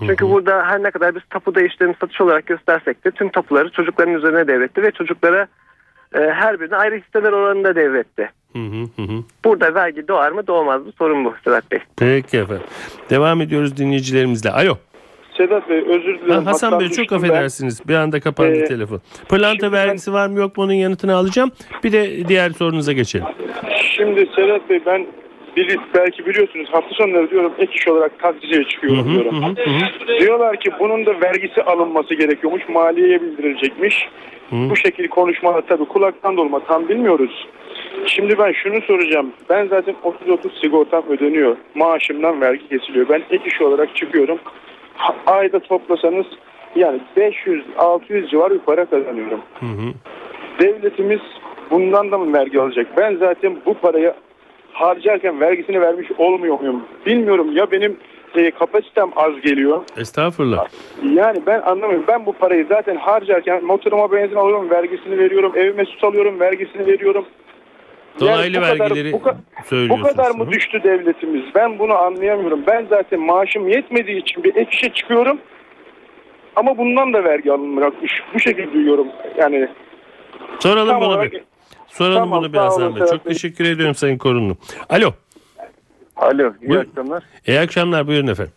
Çünkü 0.00 0.30
burada 0.30 0.66
her 0.66 0.82
ne 0.82 0.90
kadar 0.90 1.14
biz 1.14 1.22
tapu 1.30 1.54
değiştirme 1.54 1.94
satış 2.00 2.20
olarak 2.20 2.46
göstersek 2.46 3.04
de 3.04 3.10
tüm 3.10 3.28
tapuları 3.28 3.70
çocukların 3.70 4.14
üzerine 4.14 4.46
devretti 4.46 4.82
ve 4.82 4.90
çocuklara 4.90 5.46
e, 6.14 6.18
her 6.18 6.60
birine 6.60 6.76
ayrı 6.76 6.96
hisseler 6.96 7.32
oranında 7.32 7.74
devretti. 7.76 8.30
Hı 8.52 8.58
hı 8.58 8.82
hı 8.96 9.02
hı. 9.02 9.22
Burada 9.44 9.74
vergi 9.74 10.08
doğar 10.08 10.30
mı 10.32 10.46
doğmaz 10.46 10.86
mı 10.86 10.92
sorun 10.98 11.24
bu 11.24 11.34
Sedat 11.44 11.70
Bey. 11.72 11.78
Peki 11.98 12.38
efendim. 12.38 12.62
Devam 13.10 13.40
ediyoruz 13.40 13.76
dinleyicilerimizle. 13.76 14.50
Alo. 14.50 14.76
Sedat 15.36 15.68
Bey 15.68 15.78
özür 15.78 16.18
dilerim. 16.20 16.44
Ha, 16.44 16.50
Hasan 16.50 16.80
Bey 16.80 16.88
çok 16.88 16.98
düştüm 16.98 17.06
ben. 17.10 17.16
affedersiniz. 17.28 17.88
Bir 17.88 17.94
anda 17.94 18.20
kapandı 18.20 18.52
Ee, 18.58 18.64
telefon. 18.64 19.00
Pırlanta 19.28 19.66
şimdi 19.66 19.72
ben- 19.72 19.86
vergisi 19.88 20.12
var 20.12 20.26
mı 20.28 20.38
yok 20.38 20.56
mu 20.56 20.64
onun 20.64 20.72
yanıtını 20.72 21.14
alacağım. 21.16 21.50
Bir 21.84 21.92
de 21.92 22.28
diğer 22.28 22.50
sorunuza 22.50 22.92
geçelim. 22.92 23.26
Şimdi 23.96 24.28
Sedat 24.36 24.70
Bey 24.70 24.82
ben 24.86 25.06
bili- 25.56 25.78
belki 25.94 26.26
biliyorsunuz 26.26 26.68
hafta 26.72 26.94
sonları 26.94 27.30
diyorum 27.30 27.52
ek 27.58 27.72
iş 27.74 27.88
olarak 27.88 28.18
taksiciye 28.18 28.64
çıkıyorum 28.64 29.12
diyorum. 29.12 29.54
Diyorlar 30.20 30.60
ki 30.60 30.70
bunun 30.80 31.06
da 31.06 31.20
vergisi 31.20 31.62
alınması 31.62 32.14
gerekiyormuş. 32.14 32.68
Maliyeye 32.68 33.22
bildirilecekmiş. 33.22 34.08
Bu 34.52 34.76
şekilde 34.76 35.08
konuşmalar 35.08 35.62
tabii 35.68 35.84
kulaktan 35.84 36.36
dolma 36.36 36.60
tam 36.60 36.88
bilmiyoruz. 36.88 37.46
Şimdi 38.06 38.38
ben 38.38 38.52
şunu 38.52 38.80
soracağım. 38.80 39.32
Ben 39.50 39.66
zaten 39.66 39.94
30-30 40.04 40.60
sigortam 40.60 41.02
ödeniyor. 41.08 41.56
Maaşımdan 41.74 42.40
vergi 42.40 42.68
kesiliyor. 42.68 43.08
Ben 43.08 43.22
ek 43.30 43.44
iş 43.46 43.60
olarak 43.62 43.96
çıkıyorum. 43.96 44.38
Ayda 45.26 45.58
toplasanız 45.60 46.26
yani 46.76 47.00
500-600 47.16 48.28
civar 48.30 48.50
bir 48.52 48.58
para 48.58 48.84
kazanıyorum. 48.84 49.40
Devletimiz 50.60 51.20
bundan 51.70 52.10
da 52.10 52.18
mı 52.18 52.32
vergi 52.38 52.60
alacak? 52.60 52.86
Ben 52.96 53.16
zaten 53.16 53.56
bu 53.66 53.74
parayı 53.74 54.14
harcarken 54.74 55.40
vergisini 55.40 55.80
vermiş 55.80 56.08
olmuyor 56.18 56.60
muyum? 56.60 56.82
Bilmiyorum 57.06 57.56
ya 57.56 57.70
benim 57.70 57.96
e, 58.34 58.50
kapasitem 58.50 59.10
az 59.16 59.40
geliyor. 59.40 59.82
Estağfurullah. 59.96 60.66
Yani 61.14 61.38
ben 61.46 61.60
anlamıyorum. 61.60 62.04
Ben 62.08 62.26
bu 62.26 62.32
parayı 62.32 62.66
zaten 62.68 62.96
harcarken 62.96 63.64
motoruma 63.64 64.12
benzin 64.12 64.36
alıyorum, 64.36 64.70
vergisini 64.70 65.18
veriyorum. 65.18 65.52
Evime 65.56 65.84
süt 65.84 66.04
alıyorum, 66.04 66.40
vergisini 66.40 66.86
veriyorum. 66.86 67.24
Dolaylı 68.20 68.56
bu 68.56 68.60
kadar- 68.60 68.80
vergileri 68.80 69.12
bu, 69.12 69.16
ka- 69.16 69.36
bu 69.62 69.66
söylüyorsunuz. 69.68 70.10
kadar 70.10 70.30
mı 70.30 70.50
düştü 70.50 70.82
devletimiz? 70.84 71.42
Ben 71.54 71.78
bunu 71.78 71.94
anlayamıyorum. 71.94 72.60
Ben 72.66 72.86
zaten 72.90 73.20
maaşım 73.20 73.68
yetmediği 73.68 74.20
için 74.20 74.44
bir 74.44 74.56
ek 74.56 74.68
işe 74.72 74.88
çıkıyorum. 74.88 75.38
Ama 76.56 76.78
bundan 76.78 77.12
da 77.12 77.24
vergi 77.24 77.52
alınmakmış. 77.52 78.12
Bu 78.34 78.38
şekilde 78.40 78.72
duyuyorum. 78.72 79.06
Yani 79.36 79.68
Soralım 80.60 80.96
bunu 81.00 81.08
olarak 81.08 81.32
bir. 81.32 81.42
Soralım 81.94 82.18
Tamam, 82.22 82.38
bunu 82.42 82.52
bir 82.52 82.58
sağ 82.58 82.64
Hasan 82.66 82.92
olun 82.92 83.06
Çok 83.06 83.24
teşekkür 83.24 83.64
ediyorum 83.64 83.94
Sayın 83.94 84.18
Korunlu. 84.18 84.56
Alo. 84.88 85.10
Alo, 86.16 86.52
iyi 86.62 86.68
Buyur. 86.68 86.80
akşamlar. 86.88 87.22
İyi 87.46 87.60
akşamlar 87.60 88.06
buyurun 88.06 88.26
efendim. 88.26 88.52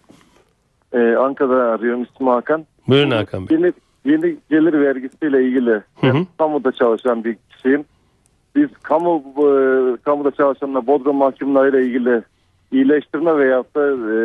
Ee, 0.94 1.16
Ankara'dan 1.16 1.56
arıyorum, 1.78 2.04
ismim 2.04 2.28
Hakan. 2.30 2.66
Buyurun 2.88 3.12
Hakan 3.12 3.50
Bey. 3.50 3.58
Yeni, 3.58 3.74
yeni 4.06 4.36
gelir 4.50 4.74
vergisiyle 4.82 5.44
ilgili 5.46 5.72
Hı 6.02 6.08
hı. 6.08 6.26
kamuda 6.38 6.72
çalışan 6.72 7.24
bir 7.24 7.38
kişiyim. 7.50 7.86
Biz 8.56 8.70
kamu 8.84 9.24
e, 9.38 9.50
kamuda 10.06 10.32
çalışanlar 10.32 10.88
Bodrum 10.88 11.16
mahkumlarıyla 11.16 11.80
ilgili 11.80 12.22
iyileştirme 12.72 13.38
veyahut 13.38 13.76
da 13.76 13.82
e, 13.90 14.16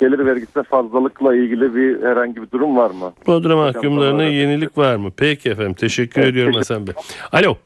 gelir 0.00 0.26
vergisine 0.26 0.62
fazlalıkla 0.62 1.36
ilgili 1.36 1.74
bir 1.74 2.02
herhangi 2.02 2.42
bir 2.42 2.50
durum 2.50 2.76
var 2.76 2.90
mı? 2.90 3.12
Bodrum 3.26 3.58
mahkumlarına 3.58 4.24
yenilik 4.24 4.78
var 4.78 4.96
mı? 4.96 5.10
Peki 5.16 5.50
efendim. 5.50 5.74
Teşekkür 5.74 6.20
Evet, 6.22 6.30
ediyorum 6.30 6.52
teşekkür- 6.52 6.74
Hasan 6.74 6.86
Bey. 6.86 6.94
Alo. 7.32 7.56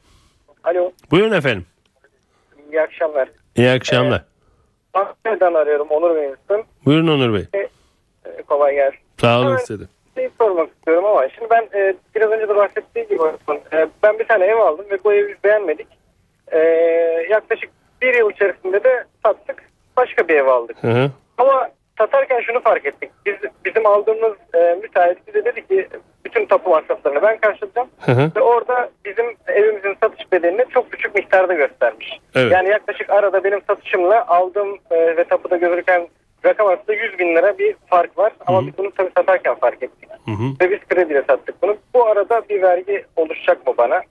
Alo, 0.63 0.91
Buyurun 1.11 1.31
efendim. 1.31 1.65
iyi 2.71 2.81
akşamlar. 2.81 3.29
İyi 3.55 3.69
akşamlar. 3.69 4.23
Ankara'dan 4.93 5.53
arıyorum, 5.53 5.87
Onur 5.89 6.15
Bey 6.15 6.25
ismim. 6.43 6.63
Buyurun 6.85 7.07
Onur 7.07 7.33
Bey. 7.33 7.45
Ee, 7.53 7.69
kolay 8.47 8.75
gelsin. 8.75 8.99
Sağ 9.17 9.39
olun 9.39 9.57
size 9.57 9.79
de. 9.83 9.87
şeyi 10.15 10.29
sormak 10.37 10.69
istiyorum 10.69 11.05
ama 11.05 11.29
şimdi 11.29 11.47
ben 11.49 11.69
e, 11.79 11.95
biraz 12.15 12.31
önce 12.31 12.49
de 12.49 12.55
bahsettiğim 12.55 13.07
gibi 13.09 13.19
e, 13.73 13.87
ben 14.03 14.19
bir 14.19 14.27
tane 14.27 14.45
ev 14.45 14.57
aldım 14.57 14.85
ve 14.91 14.97
bu 15.03 15.13
evi 15.13 15.35
beğenmedik. 15.43 15.87
E, 16.51 16.57
yaklaşık 17.29 17.69
bir 18.01 18.13
yıl 18.13 18.31
içerisinde 18.31 18.83
de 18.83 19.05
sattık. 19.25 19.63
Başka 19.97 20.27
bir 20.27 20.35
ev 20.35 20.47
aldık. 20.47 20.83
Hı 20.83 20.87
hı. 20.87 21.11
Ama 21.37 21.69
satarken 21.99 22.41
şunu 22.41 22.59
fark 22.59 22.85
ettik. 22.85 23.11
Biz, 23.25 23.35
bizim 23.65 23.85
aldığımız 23.85 24.33
e, 24.53 24.77
müteahhit 24.81 25.27
bize 25.27 25.45
dedi 25.45 25.67
ki 25.67 25.87
bütün 26.25 26.45
tapu 26.45 26.69
masraflarını 26.69 27.21
ben 27.21 27.37
karşılayacağım. 27.37 27.89
Hı 27.99 28.11
hı. 28.11 28.31
Ve 28.35 28.41
orada 28.41 28.89
bizim 29.05 29.25
evimizin 29.47 29.97
satış 30.03 30.31
bedelini 30.31 30.65
çok 30.69 30.91
küçük 30.91 31.15
miktarda 31.15 31.53
göstermiş. 31.53 32.19
Evet. 32.35 32.51
Yani 32.51 32.69
yaklaşık 32.69 33.09
arada 33.09 33.43
benim 33.43 33.61
satışımla 33.67 34.27
aldığım 34.27 34.77
e, 34.91 35.17
ve 35.17 35.23
tapuda 35.23 35.57
görürken 35.57 36.07
rakam 36.45 36.67
arasında 36.67 36.93
100 36.93 37.19
bin 37.19 37.35
lira 37.35 37.57
bir 37.57 37.75
fark 37.87 38.17
var. 38.17 38.33
Ama 38.47 38.67
biz 38.67 38.77
bunu 38.77 38.91
tabii 38.91 39.11
satarken 39.17 39.55
fark 39.55 39.83
ettik. 39.83 40.09
Hı 40.25 40.31
hı. 40.31 40.43
Ve 40.61 40.71
biz 40.71 40.79
krediyle 40.89 41.23
sattık 41.27 41.61
bunu. 41.61 41.77
Bu 41.93 42.07
arada 42.07 42.41
bir 42.49 42.61
vergi 42.61 43.05
oluşacak 43.15 43.67
mı 43.67 43.73
bana? 43.77 44.01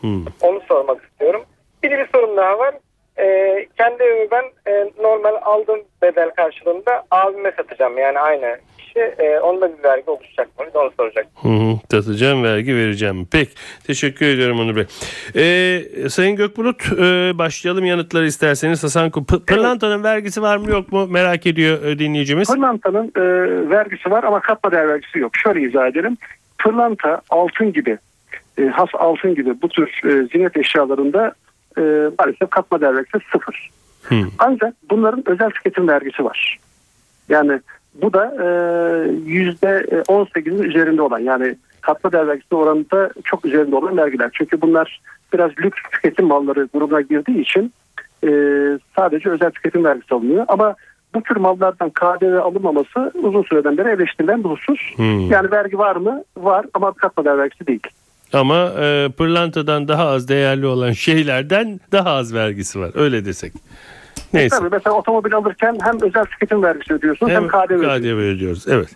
Hı. 0.00 0.06
Onu 0.40 0.60
sormak 0.68 1.04
istiyorum. 1.04 1.44
Bir 1.82 1.90
de 1.90 1.98
bir 1.98 2.08
sorum 2.14 2.36
daha 2.36 2.58
var. 2.58 2.74
Ee, 3.20 3.66
kendi 3.78 4.02
evimi 4.02 4.28
ben 4.30 4.72
e, 4.72 4.90
normal 5.02 5.34
aldığım 5.42 5.80
bedel 6.02 6.30
karşılığında 6.30 7.02
abime 7.10 7.52
satacağım. 7.56 7.98
Yani 7.98 8.18
aynı 8.18 8.56
kişi. 8.78 8.98
E, 9.00 9.38
onda 9.40 9.78
bir 9.78 9.82
vergi 9.84 10.10
oluşacak 10.10 10.48
mı? 10.58 10.64
Onu 10.74 10.90
soracak. 10.96 11.26
Hı 11.42 11.48
hı, 11.48 11.74
Satacağım 11.90 12.42
vergi 12.44 12.76
vereceğim. 12.76 13.28
Peki 13.32 13.50
teşekkür 13.86 14.26
ediyorum 14.26 14.60
Onur 14.60 14.76
Bey. 14.76 14.84
Ee, 15.36 16.08
Sayın 16.08 16.36
Gökbulut 16.36 16.82
e, 16.92 17.38
başlayalım 17.38 17.84
yanıtları 17.84 18.26
isterseniz. 18.26 18.84
Hasan 18.84 19.10
P- 19.10 19.44
Pırlanta'nın 19.46 20.04
vergisi 20.04 20.42
var 20.42 20.56
mı 20.56 20.70
yok 20.70 20.92
mu 20.92 21.06
merak 21.06 21.46
ediyor 21.46 21.82
e, 21.84 21.98
dinleyicimiz. 21.98 22.48
Pırlantanın 22.54 23.12
e, 23.16 23.20
vergisi 23.70 24.10
var 24.10 24.24
ama 24.24 24.40
katma 24.40 24.72
değer 24.72 24.88
vergisi 24.88 25.18
yok. 25.18 25.36
Şöyle 25.36 25.60
izah 25.60 25.86
edelim. 25.86 26.16
Pırlanta, 26.58 27.20
altın 27.30 27.72
gibi, 27.72 27.98
e, 28.58 28.62
has 28.64 28.88
altın 28.94 29.34
gibi 29.34 29.62
bu 29.62 29.68
tür 29.68 30.00
e, 30.04 30.26
ziynet 30.26 30.56
eşyalarında 30.56 31.32
e, 31.78 31.82
maalesef 32.18 32.50
katma 32.50 32.80
değer 32.80 32.96
vergisi 32.96 33.18
sıfır. 33.32 33.70
Hı. 34.02 34.14
Ancak 34.38 34.74
bunların 34.90 35.22
özel 35.26 35.50
tüketim 35.50 35.88
vergisi 35.88 36.24
var. 36.24 36.58
Yani 37.28 37.60
bu 37.94 38.12
da 38.12 38.24
e, 38.24 38.46
yüzde 39.24 39.80
18'in 39.90 40.62
üzerinde 40.62 41.02
olan 41.02 41.18
yani 41.18 41.56
katma 41.80 42.12
değer 42.12 42.28
vergisi 42.28 42.54
oranında 42.54 43.10
çok 43.24 43.44
üzerinde 43.44 43.76
olan 43.76 43.96
vergiler. 43.96 44.30
Çünkü 44.32 44.60
bunlar 44.60 45.00
biraz 45.32 45.50
lüks 45.58 45.78
tüketim 45.92 46.26
malları 46.26 46.68
grubuna 46.74 47.00
girdiği 47.00 47.40
için 47.40 47.72
e, 48.24 48.28
sadece 48.96 49.30
özel 49.30 49.50
tüketim 49.50 49.84
vergisi 49.84 50.14
alınıyor. 50.14 50.44
Ama 50.48 50.74
bu 51.14 51.22
tür 51.22 51.36
mallardan 51.36 51.90
KDV 51.90 52.38
alınmaması 52.38 53.12
uzun 53.22 53.42
süreden 53.42 53.78
beri 53.78 53.88
eleştirilen 53.88 54.44
bir 54.44 54.48
husus. 54.48 54.96
Hmm. 54.96 55.30
Yani 55.30 55.50
vergi 55.50 55.78
var 55.78 55.96
mı? 55.96 56.24
Var 56.36 56.66
ama 56.74 56.92
katma 56.92 57.24
değer 57.24 57.38
vergisi 57.38 57.66
değil. 57.66 57.82
Ama 58.32 58.72
e, 58.80 59.08
pırlantadan 59.16 59.88
daha 59.88 60.06
az 60.08 60.28
değerli 60.28 60.66
olan 60.66 60.92
şeylerden 60.92 61.80
daha 61.92 62.10
az 62.10 62.34
vergisi 62.34 62.80
var 62.80 62.90
öyle 62.94 63.24
desek. 63.24 63.52
Neyse. 64.32 64.56
Tabii 64.58 64.68
mesela 64.72 64.96
otomobil 64.96 65.34
alırken 65.34 65.78
hem 65.82 66.00
özel 66.02 66.24
tüketim 66.24 66.62
vergisi 66.62 66.94
ödüyorsunuz 66.94 67.32
hem, 67.32 67.48
KDV 67.48 67.72
ödüyorsunuz. 67.72 68.00
KDV 68.02 68.06
ödüyoruz. 68.18 68.68
Evet. 68.68 68.88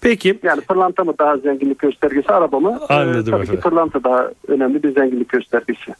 Peki 0.00 0.38
Yani 0.42 0.60
pırlanta 0.60 1.04
mı 1.04 1.14
daha 1.18 1.36
zenginlik 1.36 1.78
göstergesi 1.78 2.32
araba 2.32 2.60
mı? 2.60 2.78
Ee, 2.90 2.94
Anladım 2.94 3.24
tabii 3.24 3.42
efendim. 3.42 3.54
ki 3.54 3.60
pırlanta 3.68 4.04
daha 4.04 4.30
önemli 4.48 4.82
bir 4.82 4.94
zenginlik 4.94 5.28
göstergesi. 5.28 5.94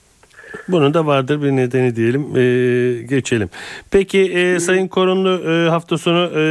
Bunun 0.69 0.95
da 0.95 1.07
vardır 1.07 1.43
bir 1.43 1.51
nedeni 1.51 1.97
diyelim. 1.97 2.37
E, 2.37 3.03
geçelim. 3.03 3.51
Peki 3.91 4.21
e, 4.21 4.61
Sayın 4.61 4.89
Korunlu 4.89 5.51
e, 5.51 5.69
hafta 5.69 5.99
sonu 5.99 6.31
e, 6.35 6.43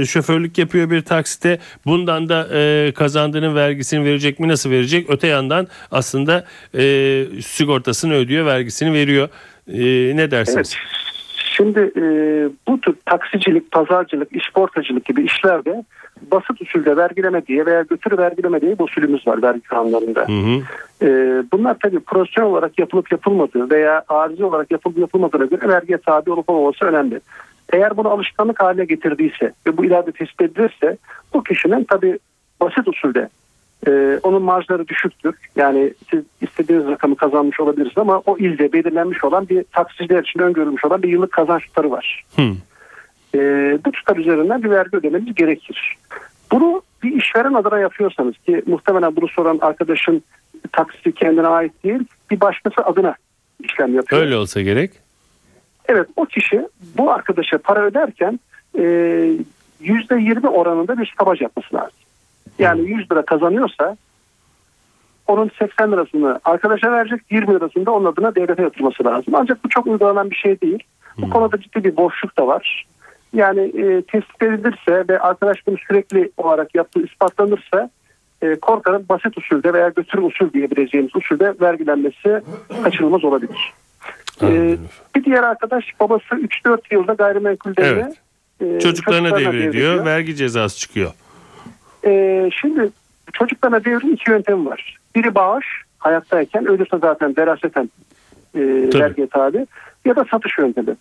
e, 0.00 0.04
şoförlük 0.04 0.58
yapıyor 0.58 0.90
bir 0.90 1.00
taksite. 1.00 1.58
Bundan 1.86 2.28
da 2.28 2.48
e, 2.54 2.92
kazandığının 2.92 3.54
vergisini 3.54 4.04
verecek 4.04 4.40
mi? 4.40 4.48
Nasıl 4.48 4.70
verecek? 4.70 5.06
Öte 5.10 5.26
yandan 5.26 5.68
aslında 5.90 6.44
e, 6.78 7.24
sigortasını 7.42 8.14
ödüyor, 8.14 8.46
vergisini 8.46 8.92
veriyor. 8.92 9.28
E, 9.68 10.16
ne 10.16 10.30
dersiniz? 10.30 10.76
Evet. 10.76 10.96
Şimdi 11.56 11.80
e, 11.96 12.02
bu 12.68 12.80
tür 12.80 12.94
taksicilik, 13.06 13.70
pazarcılık, 13.70 14.36
işportacılık 14.36 15.04
gibi 15.04 15.24
işlerde 15.24 15.84
basit 16.30 16.62
usulde 16.62 16.96
vergileme 16.96 17.46
diye 17.46 17.66
veya 17.66 17.82
götürü 17.82 18.18
vergileme 18.18 18.60
diye 18.60 18.78
bir 18.78 18.84
usulümüz 18.84 19.26
var 19.26 19.42
vergi 19.42 19.60
kanunlarında. 19.60 20.20
Hı 20.20 20.32
hı. 20.32 20.62
E, 21.02 21.42
bunlar 21.52 21.76
tabii 21.82 22.00
profesyonel 22.00 22.50
olarak 22.50 22.78
yapılıp 22.78 23.12
yapılmadığı 23.12 23.70
veya 23.70 24.04
arizi 24.08 24.44
olarak 24.44 24.70
yapılıp 24.70 24.98
yapılmadığına 24.98 25.44
göre 25.44 25.68
vergiye 25.68 25.98
tabi 25.98 26.30
olup 26.30 26.50
olmaması 26.50 26.84
önemli. 26.84 27.20
Eğer 27.72 27.96
bunu 27.96 28.08
alışkanlık 28.08 28.62
haline 28.62 28.84
getirdiyse 28.84 29.52
ve 29.66 29.76
bu 29.76 29.84
ileride 29.84 30.12
tespit 30.12 30.40
edilirse 30.40 30.96
bu 31.34 31.42
kişinin 31.42 31.84
tabii 31.84 32.18
basit 32.60 32.88
usulde 32.88 33.28
e, 33.86 34.20
onun 34.22 34.42
marjları 34.42 34.88
düşüktür. 34.88 35.34
Yani 35.56 35.94
siz 36.10 36.24
istediğiniz 36.40 36.86
rakamı 36.86 37.16
kazanmış 37.16 37.60
olabilirsiniz 37.60 37.98
ama 37.98 38.22
o 38.26 38.38
ilde 38.38 38.72
belirlenmiş 38.72 39.24
olan 39.24 39.48
bir 39.48 39.64
taksiciler 39.72 40.22
için 40.22 40.40
öngörülmüş 40.40 40.84
olan 40.84 41.02
bir 41.02 41.08
yıllık 41.08 41.32
kazanç 41.32 41.62
tutarı 41.62 41.90
var. 41.90 42.24
Hı. 42.36 42.42
E, 43.34 43.38
bu 43.84 43.92
tutar 43.92 44.16
üzerinden 44.16 44.62
bir 44.62 44.70
vergi 44.70 44.96
ödemeniz 44.96 45.34
gerekir. 45.34 45.96
Bunu 46.52 46.82
bir 47.02 47.12
işveren 47.12 47.54
adına 47.54 47.78
yapıyorsanız 47.78 48.38
ki 48.38 48.62
muhtemelen 48.66 49.16
bunu 49.16 49.28
soran 49.28 49.58
arkadaşın 49.60 50.22
taksisi 50.72 51.12
kendine 51.12 51.46
ait 51.46 51.84
değil 51.84 52.00
bir 52.30 52.40
başkası 52.40 52.82
adına 52.82 53.14
işlem 53.60 53.94
yapıyor. 53.94 54.22
Öyle 54.22 54.36
olsa 54.36 54.60
gerek. 54.60 54.90
Evet 55.88 56.08
o 56.16 56.24
kişi 56.24 56.68
bu 56.98 57.12
arkadaşa 57.12 57.58
para 57.58 57.84
öderken 57.84 58.40
e, 58.78 58.82
yüzde 59.80 60.14
yirmi 60.16 60.48
oranında 60.48 60.98
bir 60.98 61.12
stabaj 61.14 61.40
yapması 61.40 61.74
lazım. 61.74 61.98
Yani 62.58 62.90
100 62.90 63.12
lira 63.12 63.24
kazanıyorsa 63.24 63.96
onun 65.26 65.50
80 65.58 65.92
lirasını 65.92 66.40
arkadaşa 66.44 66.92
verecek 66.92 67.20
20 67.30 67.54
lirasını 67.54 67.86
da 67.86 67.90
onun 67.90 68.12
adına 68.12 68.34
devlete 68.34 68.62
yatırması 68.62 69.04
lazım. 69.04 69.34
Ancak 69.36 69.64
bu 69.64 69.68
çok 69.68 69.86
uygulanan 69.86 70.30
bir 70.30 70.36
şey 70.36 70.60
değil. 70.60 70.78
Bu 71.18 71.30
konuda 71.30 71.60
ciddi 71.60 71.84
bir 71.84 71.96
boşluk 71.96 72.38
da 72.38 72.46
var. 72.46 72.86
Yani 73.36 73.60
e, 73.60 74.02
tespit 74.02 74.42
edilirse 74.42 75.04
ve 75.08 75.18
arkadaş 75.18 75.66
bunu 75.66 75.76
sürekli 75.88 76.30
olarak 76.36 76.74
yaptığı 76.74 77.02
ispatlanırsa 77.02 77.90
e, 78.42 78.54
korkarım 78.54 79.04
basit 79.08 79.38
usulde 79.38 79.72
veya 79.72 79.88
götürü 79.88 80.20
usul 80.20 80.52
diyebileceğimiz 80.52 81.16
usulde 81.16 81.54
vergilenmesi 81.60 82.40
kaçınılmaz 82.84 83.24
olabilir. 83.24 83.72
E, 84.42 84.46
Anladım. 84.46 84.88
bir 85.16 85.24
diğer 85.24 85.42
arkadaş 85.42 85.84
babası 86.00 86.34
3-4 86.34 86.78
yılda 86.90 87.12
gayrimenkullerini 87.12 88.12
Evet. 88.60 88.76
e, 88.76 88.80
Çocuklarına 88.80 89.30
devrediyor, 89.30 89.52
devrediyor. 89.52 90.04
vergi 90.04 90.36
cezası 90.36 90.78
çıkıyor. 90.78 91.10
Ee, 92.04 92.50
şimdi 92.60 92.90
çocuklarına 93.32 93.84
devrin 93.84 94.12
iki 94.14 94.30
yöntemi 94.30 94.66
var. 94.66 94.98
Biri 95.16 95.34
bağış 95.34 95.66
hayattayken 95.98 96.66
ölürse 96.66 96.98
zaten 96.98 97.34
veraseten 97.38 97.90
e, 98.54 98.90
Tabii. 98.90 99.02
vergiye 99.02 99.26
tabi 99.26 99.66
ya 100.04 100.16
da 100.16 100.24
satış 100.30 100.58
yöntemi. 100.58 100.96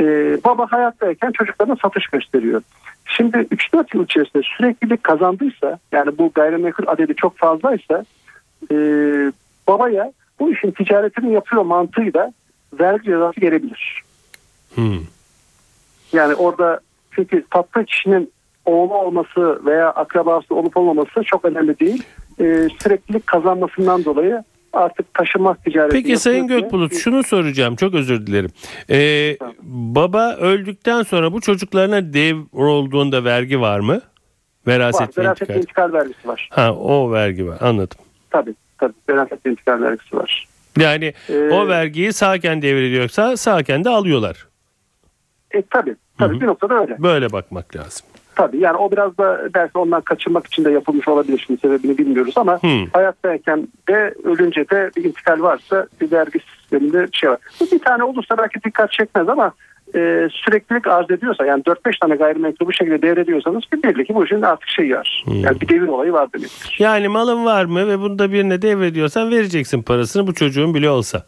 Ee, 0.00 0.38
baba 0.44 0.72
hayattayken 0.72 1.32
çocuklarına 1.32 1.76
satış 1.76 2.06
gösteriyor. 2.06 2.62
Şimdi 3.04 3.36
3-4 3.36 3.96
yıl 3.96 4.04
içerisinde 4.04 4.42
süreklilik 4.56 5.04
kazandıysa 5.04 5.78
yani 5.92 6.18
bu 6.18 6.32
gayrimenkul 6.34 6.84
adedi 6.86 7.14
çok 7.14 7.38
fazlaysa 7.38 8.04
e, 8.70 8.76
babaya 9.68 10.12
bu 10.40 10.52
işin 10.52 10.70
ticaretini 10.70 11.32
yapıyor 11.32 11.62
mantığıyla 11.62 12.32
vergi 12.80 13.04
cezası 13.04 13.40
gelebilir. 13.40 14.02
Hı. 14.74 14.82
Yani 16.12 16.34
orada 16.34 16.80
çünkü 17.10 17.44
tatlı 17.50 17.84
kişinin 17.84 18.32
oğlu 18.64 18.94
olması 18.94 19.66
veya 19.66 19.90
akrabası 19.90 20.54
olup 20.54 20.76
olmaması 20.76 21.22
çok 21.24 21.44
önemli 21.44 21.80
değil. 21.80 22.02
Ee, 22.40 22.68
süreklilik 22.82 23.26
kazanmasından 23.26 24.04
dolayı 24.04 24.44
artık 24.72 25.14
taşıma 25.14 25.54
ticareti 25.54 25.92
Peki 25.96 26.16
Sayın 26.16 26.46
Gökbulut 26.48 26.94
şunu 26.96 27.22
soracağım 27.22 27.76
çok 27.76 27.94
özür 27.94 28.26
dilerim. 28.26 28.50
Ee, 28.90 29.36
Tamam. 29.38 29.54
baba 29.94 30.34
öldükten 30.36 31.02
sonra 31.02 31.32
bu 31.32 31.40
çocuklarına 31.40 32.12
devrolduğunda 32.12 33.24
vergi 33.24 33.60
var 33.60 33.80
mı? 33.80 33.92
var. 33.92 34.00
Veraset 34.66 35.18
ve 35.18 35.22
Veraset 35.22 35.42
intikal. 35.42 35.60
intikal 35.62 35.92
vergisi 35.92 36.28
var. 36.28 36.48
Ha 36.52 36.72
o 36.74 37.12
vergi 37.12 37.46
var 37.46 37.58
anladım. 37.60 37.98
Tabii 38.30 38.54
tabii 38.78 38.92
veraset 39.10 39.46
intikal 39.46 39.80
vergisi 39.82 40.16
var. 40.16 40.48
Yani 40.78 41.14
Ee, 41.28 41.38
o 41.52 41.68
vergiyi 41.68 42.12
sağken 42.12 42.62
devrediyorsa 42.62 43.36
sağken 43.36 43.84
de 43.84 43.88
alıyorlar. 43.90 44.46
E 45.50 45.62
tabii 45.62 45.96
tabii 46.18 46.32
Hı 46.34 46.36
hı. 46.36 46.40
bir 46.40 46.46
noktada 46.46 46.80
öyle. 46.80 46.96
Böyle 47.02 47.32
bakmak 47.32 47.76
lazım. 47.76 48.06
Tabii 48.38 48.58
yani 48.60 48.76
o 48.76 48.90
biraz 48.90 49.18
da 49.18 49.48
belki 49.54 49.78
ondan 49.78 50.00
kaçınmak 50.00 50.46
için 50.46 50.64
de 50.64 50.70
yapılmış 50.70 51.08
olabilir 51.08 51.44
şimdi 51.46 51.60
sebebini 51.60 51.98
bilmiyoruz 51.98 52.34
ama 52.36 52.52
Hı. 52.52 52.68
hayattayken 52.92 53.68
de 53.88 54.14
ölünce 54.24 54.68
de 54.70 54.90
bir 54.96 55.04
intikal 55.04 55.42
varsa 55.42 55.86
bir 56.00 56.12
vergi 56.12 56.38
sisteminde 56.40 57.02
bir 57.12 57.16
şey 57.16 57.30
var. 57.30 57.38
Bir 57.72 57.78
tane 57.78 58.04
olursa 58.04 58.38
belki 58.38 58.64
dikkat 58.64 58.92
çekmez 58.92 59.28
ama 59.28 59.52
e, 59.94 60.28
süreklilik 60.30 60.86
arz 60.86 61.10
ediyorsa 61.10 61.46
yani 61.46 61.62
4-5 61.62 61.98
tane 62.00 62.16
gayrimenkul 62.16 62.66
bu 62.66 62.72
şekilde 62.72 63.02
devrediyorsanız 63.02 63.62
bir 63.72 63.82
belli 63.82 64.04
ki 64.04 64.14
bu 64.14 64.24
işin 64.24 64.42
artık 64.42 64.68
şeyi 64.68 64.94
var. 64.94 65.24
Yani 65.26 65.60
bir 65.60 65.68
devir 65.68 65.88
olayı 65.88 66.12
var 66.12 66.32
demektir. 66.32 66.76
Yani 66.78 67.08
malın 67.08 67.44
var 67.44 67.64
mı 67.64 67.88
ve 67.88 67.98
bunda 67.98 68.32
birine 68.32 68.62
devrediyorsan 68.62 69.30
vereceksin 69.30 69.82
parasını 69.82 70.26
bu 70.26 70.34
çocuğun 70.34 70.74
bile 70.74 70.90
olsa. 70.90 71.26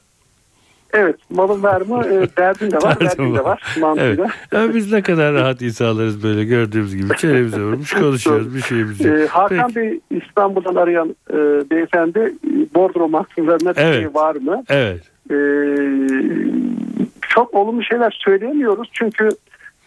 Evet 0.93 1.17
malın 1.31 1.63
var 1.63 1.81
mı 1.81 2.05
e, 2.07 2.29
derdin 2.37 2.71
de 2.71 2.77
var 2.77 3.01
Derdim 3.01 3.25
verdin 3.25 3.35
de 3.35 3.45
var. 3.45 3.77
mantığıyla. 3.81 4.25
Evet. 4.53 4.69
Ya 4.69 4.75
biz 4.75 4.93
ne 4.93 5.03
kadar 5.03 5.35
rahat 5.35 5.63
insanlarız 5.63 6.23
böyle 6.23 6.45
gördüğümüz 6.45 6.97
gibi. 6.97 7.17
Çenemize 7.17 7.61
vurmuş 7.63 7.93
konuşuyoruz 8.01 8.55
bir 8.55 8.61
şeyimiz 8.61 9.05
yok. 9.05 9.19
Ee, 9.19 9.27
Hakan 9.27 9.71
Peki. 9.75 9.77
Bey 9.77 10.01
İstanbul'dan 10.21 10.75
arayan 10.75 11.17
e, 11.31 11.37
beyefendi 11.71 12.19
e, 12.19 12.75
bordro 12.75 13.09
mahkumlarına 13.09 13.77
bir 13.77 13.81
Evet. 13.81 13.95
şey 13.95 14.15
var 14.15 14.35
mı? 14.35 14.65
Evet. 14.69 15.01
Ee, 15.31 15.35
çok 17.29 17.55
olumlu 17.55 17.83
şeyler 17.83 18.19
söyleyemiyoruz 18.25 18.89
çünkü 18.93 19.29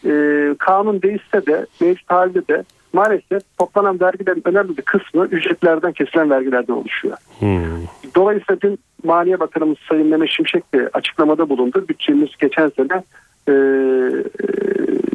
e, 0.06 0.12
kanun 0.60 1.02
değişse 1.02 1.46
de 1.46 1.66
mevcut 1.82 2.12
halde 2.12 2.48
de 2.48 2.64
maalesef 2.94 3.42
toplanan 3.58 4.00
vergilerin 4.00 4.42
önemli 4.46 4.78
bir 4.78 4.82
kısmı 4.82 5.26
ücretlerden 5.26 5.92
kesilen 5.92 6.30
vergilerden 6.30 6.74
oluşuyor. 6.74 7.18
Hmm. 7.40 7.62
Dolayısıyla 8.16 8.62
dün 8.62 8.80
Maliye 9.04 9.40
Bakanımız 9.40 9.78
Sayın 9.90 10.08
Mehmet 10.08 10.30
Şimşek 10.30 10.74
de 10.74 10.90
açıklamada 10.94 11.50
bulundu. 11.50 11.86
Bütçemiz 11.90 12.30
geçen 12.40 12.70
sene 12.70 13.04
e, 13.48 13.54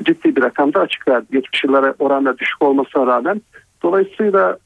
ciddi 0.05 0.37
bir 0.37 0.43
rakamda 0.43 0.81
açık 0.81 1.09
verdi. 1.09 1.27
Geçmiş 1.33 1.65
yıllara 1.65 1.95
oranla 1.99 2.39
düşük 2.39 2.63
olmasına 2.63 3.07
rağmen. 3.07 3.43
Dolayısıyla 3.83 4.59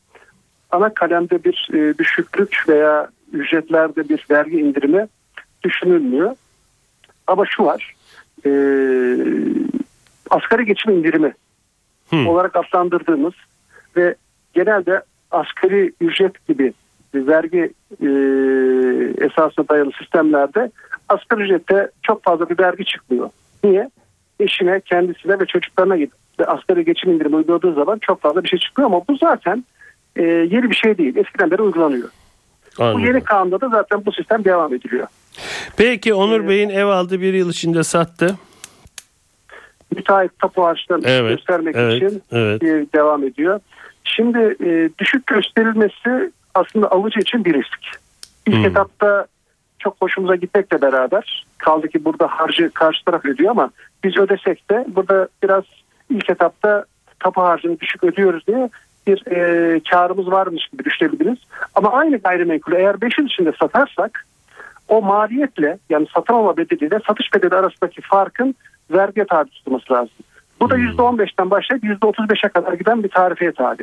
ana 0.71 0.95
kalemde 0.95 1.45
bir 1.45 1.69
e, 1.73 1.99
düşüklük 1.99 2.65
veya 2.69 3.09
ücretlerde 3.33 4.09
bir 4.09 4.27
vergi 4.31 4.61
indirimi 4.61 5.07
düşünülmüyor. 5.65 6.37
Ama 7.27 7.45
şu 7.47 7.65
var. 7.65 7.95
E, 8.47 8.51
asgari 10.31 10.65
geçim 10.67 10.93
indirimi 10.93 11.35
Hmm. 12.13 12.29
olarak 12.29 12.57
adlandırdığımız 12.57 13.33
ve 13.97 14.15
genelde 14.55 15.03
asgari 15.31 15.93
ücret 16.01 16.47
gibi 16.49 16.73
vergi 17.15 17.73
e, 18.03 18.09
esasına 19.27 19.69
dayalı 19.69 19.91
sistemlerde 19.99 20.71
asgari 21.09 21.43
ücrette 21.43 21.91
çok 22.03 22.25
fazla 22.25 22.49
bir 22.49 22.59
vergi 22.59 22.85
çıkmıyor. 22.85 23.31
Niye? 23.65 23.91
Eşine, 24.41 24.81
kendisine 24.81 25.41
ve 25.41 25.47
çocuklarına 25.47 25.97
gidip 25.97 26.13
asgari 26.47 26.85
geçim 26.85 27.13
indirimi 27.13 27.37
uyguladığı 27.37 27.75
zaman 27.75 27.99
çok 27.99 28.21
fazla 28.21 28.45
bir 28.45 28.49
şey 28.49 28.59
çıkıyor 28.59 28.87
ama 28.87 29.03
bu 29.09 29.17
zaten 29.17 29.65
e, 30.17 30.23
yeni 30.23 30.71
bir 30.71 30.75
şey 30.75 30.99
değil. 30.99 31.17
Eskiden 31.17 31.51
beri 31.51 31.63
uygulanıyor. 31.63 32.09
Bu 32.79 32.85
Anladım. 32.85 33.05
yeni 33.07 33.25
kanunda 33.25 33.61
da 33.61 33.69
zaten 33.69 34.07
bu 34.07 34.13
sistem 34.13 34.45
devam 34.45 34.75
ediliyor. 34.75 35.07
Peki 35.77 36.15
Onur 36.15 36.49
Bey'in 36.49 36.69
ev 36.69 36.87
aldı 36.87 37.21
bir 37.21 37.35
yıl 37.35 37.51
içinde 37.51 37.83
sattı. 37.83 38.37
Müteahhit 39.97 40.39
tapu 40.39 40.65
harçlarını 40.65 41.09
Evet, 41.09 41.37
göstermek 41.37 41.77
evet, 41.77 42.03
için 42.03 42.23
evet. 42.33 42.63
e, 42.63 42.87
devam 42.95 43.25
ediyor. 43.25 43.61
Şimdi 44.05 44.39
e, 44.39 44.91
düşük 44.99 45.27
gösterilmesi 45.27 46.33
aslında 46.55 46.91
alıcı 46.91 47.21
için 47.21 47.45
bir 47.45 47.55
risk. 47.55 47.79
İlk 48.47 48.57
Hmm. 48.57 48.65
etapta 48.65 49.27
çok 49.79 49.97
hoşumuza 50.03 50.37
gitmekle 50.37 50.83
beraber 50.83 51.47
kaldı 51.59 51.89
ki 51.89 52.05
burada 52.05 52.27
harcı 52.27 52.71
karşı 52.71 53.05
taraf 53.05 53.25
ödüyor 53.25 53.51
ama 53.51 53.71
biz 54.05 54.17
ödesek 54.17 54.71
de 54.71 54.85
burada 54.89 55.29
biraz 55.43 55.65
ilk 56.11 56.31
etapta 56.31 56.85
tapu 57.21 57.43
harcını 57.43 57.81
düşük 57.81 58.05
ödüyoruz 58.05 58.47
diye 58.47 58.71
bir 59.07 59.27
e, 59.27 59.81
karımız 59.91 60.31
varmış 60.31 60.69
gibi 60.73 60.85
düşünebiliriz. 60.85 61.39
Ama 61.75 61.93
aynı 61.93 62.17
gayrimenkulü 62.17 62.77
eğer 62.77 63.01
5 63.01 63.19
yıl 63.19 63.27
içinde 63.27 63.53
satarsak 63.61 64.27
o 64.89 65.03
maliyetle 65.03 65.79
yani 65.91 66.07
satın 66.15 66.35
alma 66.35 66.57
bedeliyle 66.57 67.01
satış 67.07 67.35
bedeli 67.35 67.55
arasındaki 67.55 68.01
farkın 68.01 68.55
vergiye 68.91 69.27
tabi 69.27 69.51
tutulması 69.51 69.93
lazım. 69.93 70.15
Bu 70.61 70.71
da 70.71 70.79
%15'ten 70.79 71.51
başlayıp 71.51 71.85
%35'e 71.85 72.49
kadar 72.49 72.73
giden 72.73 73.03
bir 73.03 73.09
tarifeye 73.09 73.53
tabi. 73.53 73.83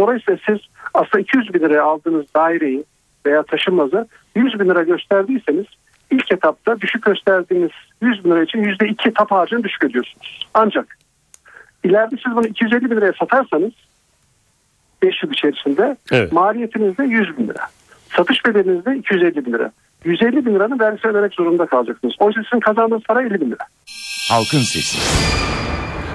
Dolayısıyla 0.00 0.40
siz 0.46 0.58
aslında 0.94 1.20
200 1.20 1.54
bin 1.54 1.60
liraya 1.60 1.82
aldığınız 1.82 2.26
daireyi 2.34 2.84
veya 3.26 3.42
taşınmazı 3.42 4.08
100 4.34 4.60
bin 4.60 4.68
lira 4.68 4.82
gösterdiyseniz 4.82 5.66
ilk 6.10 6.32
etapta 6.32 6.80
düşük 6.80 7.02
gösterdiğiniz 7.02 7.70
100 8.02 8.24
bin 8.24 8.30
lira 8.30 8.42
için 8.42 8.62
%2 8.64 9.12
tap 9.14 9.30
harcını 9.30 9.64
düşük 9.64 9.84
ödüyorsunuz. 9.84 10.48
Ancak 10.54 10.98
ileride 11.84 12.16
siz 12.24 12.36
bunu 12.36 12.46
250 12.46 12.90
bin 12.90 12.96
liraya 12.96 13.12
satarsanız 13.12 13.72
5 15.02 15.22
yıl 15.22 15.30
içerisinde 15.30 15.96
Evet. 16.12 16.32
maliyetiniz 16.32 16.98
de 16.98 17.04
100 17.04 17.38
bin 17.38 17.48
lira. 17.48 17.66
Satış 18.16 18.46
bedeliniz 18.46 18.84
de 18.84 18.96
250 18.96 19.46
bin 19.46 19.52
lira. 19.52 19.72
150 20.04 20.46
bin 20.46 20.54
liranın 20.54 20.78
vergisini 20.78 21.10
ödemek 21.10 21.34
zorunda 21.34 21.66
kalacaksınız. 21.66 22.14
Oysa 22.18 22.40
sizin 22.50 22.60
kazandığınız 22.60 23.02
para 23.02 23.22
50 23.22 23.40
bin 23.40 23.50
lira. 23.50 23.64
Halkın 24.30 24.58
Sesi. 24.58 24.98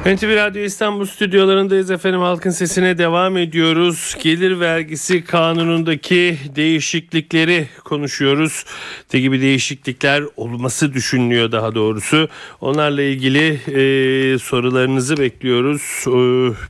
NTV 0.06 0.36
Radyo 0.36 0.62
İstanbul 0.62 1.06
stüdyolarındayız 1.06 1.92
efendim. 1.92 2.20
Halkın 2.20 2.50
sesine 2.50 2.98
devam 2.98 3.38
ediyoruz. 3.38 4.16
Gelir 4.24 4.60
vergisi 4.60 5.24
kanunundaki 5.24 6.38
değişiklikleri 6.56 7.68
konuşuyoruz. 7.84 8.66
Ne 9.14 9.20
gibi 9.20 9.42
değişiklikler 9.42 10.24
olması 10.36 10.94
düşünülüyor 10.94 11.52
daha 11.52 11.76
doğrusu. 11.76 12.30
Onlarla 12.62 13.02
ilgili 13.02 13.48
e, 13.54 14.40
sorularınızı 14.40 15.18
bekliyoruz. 15.18 16.04
E, 16.08 16.12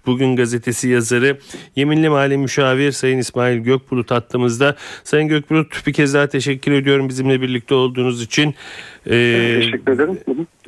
bugün 0.05 0.35
gazetesi 0.35 0.89
yazarı 0.89 1.37
Yeminli 1.75 2.09
Mali 2.09 2.37
Müşavir 2.37 2.91
Sayın 2.91 3.17
İsmail 3.17 3.57
Gökbulut 3.57 4.11
hattımızda. 4.11 4.75
Sayın 5.03 5.27
Gökbulut 5.27 5.87
bir 5.87 5.93
kez 5.93 6.13
daha 6.13 6.27
teşekkür 6.27 6.71
ediyorum 6.71 7.09
bizimle 7.09 7.41
birlikte 7.41 7.75
olduğunuz 7.75 8.21
için. 8.21 8.55
E, 9.09 9.59
Teşekkür 9.59 9.91
ederim. 9.91 10.19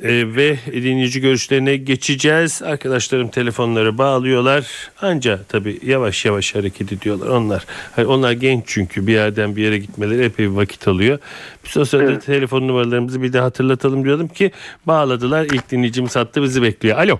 E, 0.02 0.36
ve 0.36 0.56
dinleyici 0.72 1.20
görüşlerine 1.20 1.76
geçeceğiz. 1.76 2.62
Arkadaşlarım 2.62 3.28
telefonları 3.28 3.98
bağlıyorlar. 3.98 4.90
Anca 5.02 5.38
tabii 5.48 5.78
yavaş 5.82 6.24
yavaş 6.24 6.54
hareket 6.54 6.92
ediyorlar 6.92 7.26
onlar. 7.26 7.64
Hani 7.96 8.06
onlar 8.06 8.32
genç 8.32 8.62
çünkü 8.66 9.06
bir 9.06 9.12
yerden 9.12 9.56
bir 9.56 9.62
yere 9.62 9.78
gitmeleri 9.78 10.24
epey 10.24 10.50
bir 10.50 10.56
vakit 10.56 10.88
alıyor. 10.88 11.18
Biz 11.64 11.76
o 11.76 11.84
sırada 11.84 12.12
Evet. 12.12 12.26
telefon 12.26 12.68
numaralarımızı 12.68 13.22
bir 13.22 13.32
de 13.32 13.40
hatırlatalım 13.40 14.04
diyordum 14.04 14.28
ki 14.28 14.50
bağladılar. 14.86 15.44
İlk 15.44 15.70
dinleyicimiz 15.70 16.16
hattı 16.16 16.42
bizi 16.42 16.62
bekliyor. 16.62 16.98
Alo. 16.98 17.18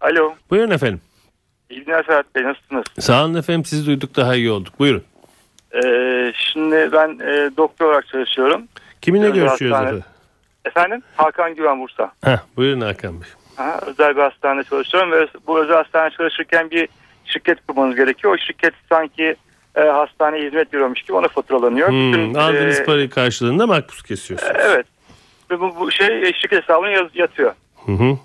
Alo. 0.00 0.34
Buyurun 0.50 0.70
efendim. 0.70 1.00
İyi 1.70 1.84
günler 1.84 2.06
Ferhat 2.06 2.34
Bey 2.34 2.42
nasılsınız? 2.44 2.84
Sağ 2.98 3.24
olun 3.24 3.34
efendim 3.34 3.64
sizi 3.64 3.86
duyduk 3.86 4.16
daha 4.16 4.34
iyi 4.34 4.50
olduk. 4.50 4.78
Buyurun. 4.78 5.02
Ee, 5.74 6.32
şimdi 6.52 6.88
ben 6.92 7.18
e, 7.18 7.50
doktor 7.56 7.86
olarak 7.86 8.08
çalışıyorum. 8.08 8.62
Kiminle 9.02 9.30
görüşüyoruz 9.30 9.80
efendim? 9.82 10.02
Efendim? 10.64 11.02
Hakan 11.16 11.54
Güven 11.54 11.80
Bursa. 11.80 12.12
Heh, 12.24 12.38
buyurun 12.56 12.80
Hakan 12.80 13.20
Bey. 13.20 13.28
Aha, 13.58 13.80
özel 13.86 14.16
bir 14.16 14.22
hastanede 14.22 14.64
çalışıyorum 14.64 15.12
ve 15.12 15.26
bu 15.46 15.58
özel 15.58 15.76
hastanede 15.76 16.16
çalışırken 16.16 16.70
bir 16.70 16.88
şirket 17.24 17.66
kurmanız 17.66 17.96
gerekiyor. 17.96 18.34
O 18.34 18.38
şirket 18.38 18.74
sanki 18.88 19.36
e, 19.76 19.80
hastaneye 19.80 20.46
hizmet 20.46 20.74
veriyormuş 20.74 21.02
gibi 21.02 21.12
ona 21.12 21.28
faturalanıyor. 21.28 21.88
Hmm, 21.88 22.12
Bütün, 22.12 22.34
aldığınız 22.34 22.80
e, 22.80 22.84
parayı 22.84 23.10
karşılığında 23.10 23.66
makbuz 23.66 24.02
kesiyorsunuz. 24.02 24.52
Evet. 24.58 24.86
Ve 25.50 25.60
bu, 25.60 25.76
bu 25.80 25.90
şey 25.90 26.22
e, 26.22 26.32
şirket 26.32 26.62
hesabına 26.62 26.90
yaz- 26.90 27.14
yatıyor. 27.16 27.52
Hı 27.86 27.92
hı. 27.92 28.18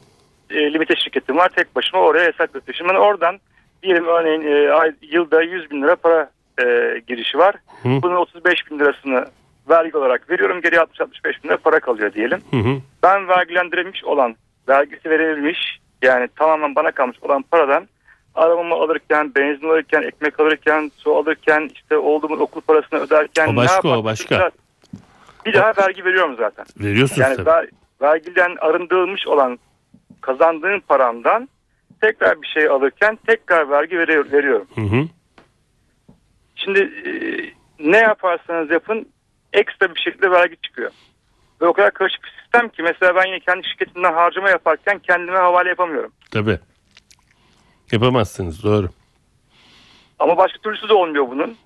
E, 0.49 0.73
limite 0.73 0.95
şirketim 0.95 1.37
var. 1.37 1.49
Tek 1.49 1.75
başıma 1.75 2.01
oraya 2.03 2.27
hesap 2.27 2.55
yapıyorum. 2.55 2.87
Ben 2.89 2.95
oradan 2.99 3.39
diyelim 3.83 4.05
örneğin 4.07 4.41
e, 4.41 4.71
ay, 4.71 4.91
yılda 5.01 5.41
100 5.41 5.71
bin 5.71 5.83
lira 5.83 5.95
para 5.95 6.29
e, 6.61 6.65
girişi 7.07 7.37
var. 7.37 7.55
Hı. 7.83 7.89
Bunun 8.01 8.15
35 8.15 8.71
bin 8.71 8.79
lirasını 8.79 9.25
vergi 9.69 9.97
olarak 9.97 10.29
veriyorum. 10.29 10.61
Geriye 10.61 10.81
60-65 10.81 11.43
bin 11.43 11.49
lira 11.49 11.57
para 11.57 11.79
kalıyor 11.79 12.13
diyelim. 12.13 12.41
Hı 12.51 12.57
hı. 12.57 12.77
Ben 13.03 13.27
vergilendirilmiş 13.27 14.03
olan, 14.03 14.35
vergisi 14.69 15.09
verilmiş 15.09 15.79
yani 16.01 16.27
tamamen 16.35 16.75
bana 16.75 16.91
kalmış 16.91 17.17
olan 17.21 17.41
paradan 17.41 17.87
arabamı 18.35 18.73
alırken, 18.75 19.35
benzin 19.35 19.69
alırken, 19.69 20.01
ekmek 20.01 20.39
alırken, 20.39 20.91
su 20.97 21.15
alırken, 21.15 21.69
işte 21.73 21.97
olduğumun 21.97 22.39
okul 22.39 22.61
parasını 22.61 22.99
öderken 22.99 23.47
O 23.47 23.55
başka, 23.55 23.87
ne 23.87 23.97
o 23.97 24.03
başka. 24.03 24.51
Bir 25.45 25.53
daha 25.53 25.73
vergi 25.77 26.05
veriyorum 26.05 26.35
zaten. 26.37 26.65
Veriyorsunuz 26.79 27.19
Yani 27.19 27.35
tabii. 27.35 27.49
ver, 27.49 27.67
vergiden 28.01 28.55
arındırılmış 28.59 29.27
olan 29.27 29.59
kazandığım 30.21 30.79
paramdan 30.79 31.49
tekrar 32.01 32.41
bir 32.41 32.47
şey 32.47 32.67
alırken 32.67 33.19
tekrar 33.27 33.69
vergi 33.69 33.97
veriyor, 33.97 34.31
veriyorum. 34.31 34.67
Hı 34.75 34.81
hı. 34.81 35.07
Şimdi 36.55 36.79
e, 36.79 37.11
ne 37.79 37.97
yaparsanız 37.97 38.71
yapın 38.71 39.07
ekstra 39.53 39.95
bir 39.95 39.99
şekilde 39.99 40.31
vergi 40.31 40.55
çıkıyor. 40.61 40.91
Ve 41.61 41.67
o 41.67 41.73
kadar 41.73 41.91
karışık 41.91 42.23
bir 42.23 42.33
sistem 42.41 42.69
ki 42.69 42.83
mesela 42.83 43.15
ben 43.15 43.25
yine 43.25 43.39
kendi 43.39 43.67
şirketimden 43.67 44.13
harcama 44.13 44.49
yaparken 44.49 44.99
kendime 44.99 45.37
havale 45.37 45.69
yapamıyorum. 45.69 46.11
Tabii. 46.31 46.59
Yapamazsınız 47.91 48.63
doğru. 48.63 48.89
Ama 50.19 50.37
başka 50.37 50.59
türlüsü 50.59 50.89
de 50.89 50.93
olmuyor 50.93 51.29
bunun. 51.29 51.57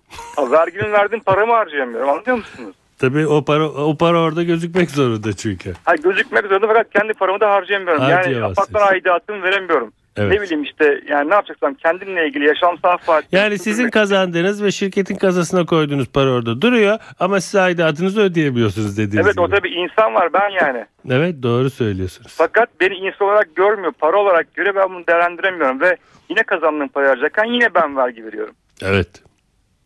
Verginin 0.51 0.91
verdiğim 0.91 1.23
paramı 1.23 1.53
harcayamıyorum 1.53 2.09
anlıyor 2.09 2.37
musunuz? 2.37 2.75
Tabii 2.99 3.27
o 3.27 3.45
para 3.45 3.69
o 3.69 3.97
para 3.97 4.21
orada 4.21 4.43
gözükmek 4.43 4.89
zorunda 4.91 5.33
çünkü. 5.33 5.73
Hayır 5.83 6.01
gözükmek 6.03 6.45
zorunda 6.45 6.67
fakat 6.67 6.89
kendi 6.93 7.13
paramı 7.13 7.39
da 7.39 7.51
harcayamıyorum. 7.51 8.03
Yani 8.09 8.43
apartman 8.43 8.87
aidatımı 8.87 9.43
veremiyorum. 9.43 9.93
Evet. 10.17 10.31
Ne 10.31 10.41
bileyim 10.41 10.63
işte 10.63 11.01
yani 11.09 11.29
ne 11.29 11.33
yapacaksam 11.33 11.73
kendimle 11.73 12.27
ilgili 12.27 12.45
yaşamsal 12.47 12.97
faaliyet. 12.97 13.33
Yani 13.33 13.57
sizin 13.59 13.89
kazandığınız 13.89 14.63
ve 14.63 14.71
şirketin 14.71 15.15
kasasına 15.15 15.65
koyduğunuz 15.65 16.07
para 16.09 16.29
orada 16.31 16.61
duruyor 16.61 16.99
ama 17.19 17.41
siz 17.41 17.55
aidatınızı 17.55 18.21
ödeyemiyorsunuz 18.21 18.97
dediğiniz 18.97 19.25
Evet 19.25 19.35
gibi. 19.35 19.41
o 19.41 19.49
tabii 19.49 19.69
insan 19.69 20.13
var 20.13 20.33
ben 20.33 20.49
yani. 20.49 20.85
Evet 21.09 21.43
doğru 21.43 21.69
söylüyorsunuz. 21.69 22.33
Fakat 22.37 22.69
beni 22.79 22.95
insan 22.95 23.27
olarak 23.27 23.55
görmüyor. 23.55 23.91
Para 23.99 24.17
olarak 24.17 24.53
göre 24.53 24.75
ben 24.75 24.89
bunu 24.89 25.07
değerlendiremiyorum. 25.07 25.81
Ve 25.81 25.97
yine 26.29 26.43
kazandığım 26.43 26.87
parayı 26.87 27.09
harcarken 27.09 27.45
yine 27.45 27.73
ben 27.75 27.97
vergi 27.97 28.25
veriyorum. 28.25 28.55
Evet. 28.81 29.23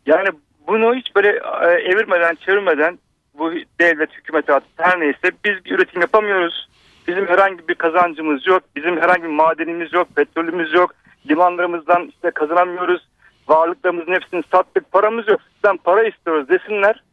Yani 0.05 0.27
bunu 0.67 0.95
hiç 0.95 1.15
böyle 1.15 1.27
e, 1.61 1.67
evirmeden 1.67 2.35
çevirmeden 2.45 2.99
bu 3.39 3.51
devlet, 3.79 4.11
hükümet 4.13 4.49
artık 4.49 4.69
her 4.77 4.99
neyse 4.99 5.31
biz 5.45 5.65
bir 5.65 5.71
üretim 5.71 6.01
yapamıyoruz. 6.01 6.69
Bizim 7.07 7.27
herhangi 7.27 7.67
bir 7.67 7.75
kazancımız 7.75 8.47
yok. 8.47 8.63
Bizim 8.75 9.01
herhangi 9.01 9.23
bir 9.23 9.27
madenimiz 9.27 9.93
yok. 9.93 10.07
Petrolümüz 10.15 10.73
yok. 10.73 10.95
Limanlarımızdan 11.29 12.07
işte 12.07 12.31
kazanamıyoruz. 12.31 13.07
Varlıklarımızın 13.47 14.13
hepsini 14.13 14.43
sattık. 14.51 14.91
Paramız 14.91 15.27
yok. 15.27 15.39
Sizden 15.53 15.77
para 15.77 16.03
istiyoruz 16.03 16.49
desinler. 16.49 17.03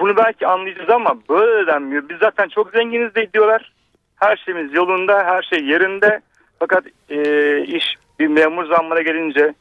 Bunu 0.00 0.16
belki 0.16 0.46
anlayacağız 0.46 0.90
ama 0.90 1.16
böyle 1.28 1.66
denmiyor. 1.66 2.08
Biz 2.08 2.18
zaten 2.18 2.48
çok 2.48 2.70
zenginiz 2.70 3.14
de 3.14 3.32
diyorlar. 3.32 3.72
Her 4.16 4.36
şeyimiz 4.36 4.74
yolunda, 4.74 5.24
her 5.24 5.42
şey 5.42 5.64
yerinde. 5.64 6.20
Fakat 6.58 6.84
e, 7.08 7.60
iş 7.64 7.84
bir 8.18 8.26
memur 8.26 8.64
zammına 8.64 9.02
gelince, 9.02 9.54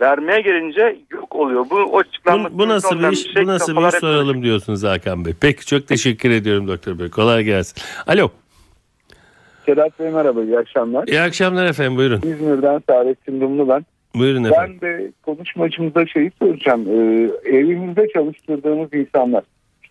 vermeye 0.00 0.40
gelince 0.40 0.96
yok 1.12 1.36
oluyor. 1.36 1.66
Bu 1.70 1.74
o 1.76 1.98
açıklanması 1.98 2.54
Bu, 2.54 2.58
bu 2.58 2.68
nasıl 2.68 2.98
bir 3.00 3.08
iş? 3.12 3.22
şey. 3.32 3.42
Bu 3.42 3.46
nasıl 3.46 3.76
bir 3.76 3.88
iş 3.88 3.94
soralım 3.94 4.42
diyorsunuz 4.42 4.84
Hakan 4.84 5.24
Bey. 5.24 5.32
Peki 5.40 5.66
çok 5.66 5.88
teşekkür 5.88 6.30
ediyorum 6.30 6.68
Doktor 6.68 6.98
Bey. 6.98 7.10
Kolay 7.10 7.44
gelsin. 7.44 7.82
Alo. 8.06 8.28
Sedat 9.66 9.98
Bey 10.00 10.10
merhaba, 10.10 10.42
iyi 10.42 10.58
akşamlar. 10.58 11.08
İyi 11.08 11.20
akşamlar 11.20 11.66
efendim 11.66 11.96
buyurun. 11.96 12.16
İzmir'den 12.22 12.82
Saadettin 12.88 13.40
Dumlu 13.40 13.68
ben. 13.68 13.86
Buyurun 14.14 14.44
efendim. 14.44 14.78
Ben 14.82 14.88
de 14.88 15.12
konuşmacımıza 15.22 16.06
şeyi 16.06 16.30
soracağım. 16.38 16.86
Ee, 16.88 17.30
evimizde 17.48 18.08
çalıştırdığımız 18.14 18.94
insanlar, 18.94 19.44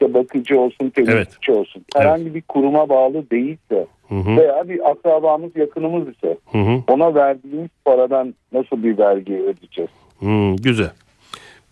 işte 0.06 0.14
bakıcı 0.14 0.60
olsun, 0.60 0.90
temizlikçi 0.90 1.52
olsun, 1.52 1.86
herhangi 1.96 2.36
bir 2.36 2.42
kuruma 2.42 2.90
bağlı 2.90 3.30
değilse 3.32 3.88
Hı 4.10 4.16
hı. 4.16 4.38
veya 4.38 4.70
bir 4.70 4.90
akrabamız, 4.92 5.56
yakınımız 5.56 6.08
ise 6.08 6.38
Hı 6.52 6.58
hı. 6.58 6.84
ona 6.88 7.16
verdiğimiz 7.16 7.70
paradan 7.86 8.36
nasıl 8.52 8.84
bir 8.84 8.98
vergi 8.98 9.34
ödeyeceğiz? 9.34 9.92
Hmm, 10.20 10.56
güzel. 10.56 10.92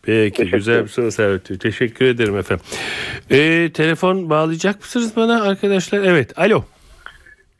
Peki 0.02 0.46
güzel 0.52 0.84
bir 0.84 0.88
soru 0.88 1.12
Servet. 1.12 1.62
Teşekkür 1.62 2.06
ederim 2.06 2.38
efendim. 2.38 2.66
Ee, 3.32 3.70
telefon 3.74 4.30
bağlayacak 4.30 4.80
mısınız 4.80 5.14
bana 5.16 5.44
arkadaşlar? 5.44 6.00
Evet. 6.04 6.40
Alo. 6.40 6.64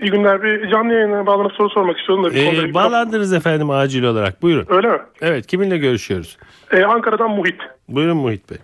İyi 0.02 0.12
günler. 0.12 0.44
Bir 0.44 0.70
canlı 0.72 0.94
yayına 0.94 1.26
bağlanıp 1.26 1.52
soru 1.52 1.70
sormak 1.70 2.00
istiyordum 2.00 2.26
da. 2.26 2.36
Bir 2.36 2.46
konuda 2.46 2.62
Ee, 2.62 2.66
bir- 2.66 2.74
bağlandınız 2.74 3.34
efendim 3.34 3.70
acil 3.70 4.04
olarak. 4.04 4.42
Buyurun. 4.42 4.66
Öyle 4.70 4.88
mi? 4.88 4.98
Evet. 5.22 5.48
Kiminle 5.48 5.78
görüşüyoruz? 5.78 6.38
Ee, 6.72 6.84
Ankara'dan 6.84 7.32
Muhit. 7.32 7.56
Buyurun 7.90 8.18
Muhit 8.18 8.50
Bey. 8.52 8.58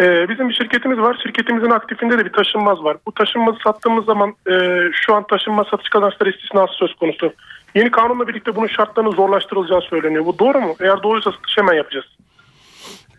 Ee, 0.00 0.28
bizim 0.28 0.48
bir 0.48 0.54
şirketimiz 0.54 0.98
var. 0.98 1.20
Şirketimizin 1.22 1.70
aktifinde 1.70 2.18
de 2.18 2.24
bir 2.24 2.32
taşınmaz 2.32 2.84
var. 2.84 2.96
Bu 3.06 3.12
taşınmazı 3.12 3.58
sattığımız 3.64 4.04
zaman 4.04 4.34
e, 4.50 4.54
şu 4.92 5.14
an 5.14 5.26
taşınmaz 5.26 5.66
satış 5.70 5.88
kazançları 5.88 6.30
istisnası 6.30 6.72
söz 6.72 6.94
konusu. 6.94 7.32
Yeni 7.74 7.90
kanunla 7.90 8.28
birlikte 8.28 8.56
bunun 8.56 8.66
şartlarının 8.66 9.10
zorlaştırılacağı 9.10 9.80
söyleniyor. 9.80 10.26
Bu 10.26 10.38
doğru 10.38 10.60
mu? 10.60 10.74
Eğer 10.80 11.02
doğruysa 11.02 11.32
satış 11.32 11.58
hemen 11.58 11.74
yapacağız. 11.74 12.06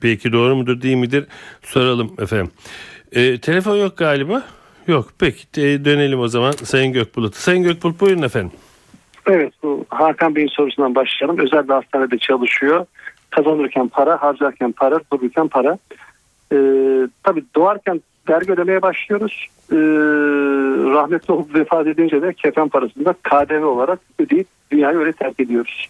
Peki 0.01 0.33
doğru 0.33 0.55
mudur 0.55 0.81
değil 0.81 0.97
midir? 0.97 1.25
Soralım 1.61 2.13
efendim. 2.19 2.51
Ee, 3.11 3.39
telefon 3.39 3.75
yok 3.75 3.97
galiba. 3.97 4.43
Yok. 4.87 5.05
Peki 5.19 5.61
e, 5.61 5.85
dönelim 5.85 6.19
o 6.19 6.27
zaman 6.27 6.51
Sayın 6.51 6.93
Gökbulut. 6.93 7.35
Sayın 7.35 7.63
Gökbulut 7.63 8.01
buyurun 8.01 8.21
efendim. 8.21 8.51
Evet 9.27 9.53
bu 9.63 9.85
Hakan 9.89 10.35
Bey'in 10.35 10.47
sorusundan 10.47 10.95
başlayalım. 10.95 11.39
Özel 11.39 11.67
bir 11.67 11.73
hastanede 11.73 12.17
çalışıyor. 12.17 12.85
Kazanırken 13.29 13.87
para, 13.87 14.21
harcarken 14.21 14.71
para, 14.71 14.99
dururken 15.13 15.47
para. 15.47 15.77
Ee, 16.51 17.07
tabii 17.23 17.43
doğarken 17.55 18.01
vergi 18.29 18.51
ödemeye 18.51 18.81
başlıyoruz. 18.81 19.47
Ee, 19.71 19.75
rahmetli 20.93 21.33
olup 21.33 21.55
vefat 21.55 21.87
edince 21.87 22.21
de 22.21 22.33
kefen 22.33 22.69
parasını 22.69 23.05
da 23.05 23.13
KDV 23.13 23.65
olarak 23.65 23.99
ödeyip 24.19 24.47
dünyayı 24.71 24.97
öyle 24.97 25.13
terk 25.13 25.39
ediyoruz. 25.39 25.89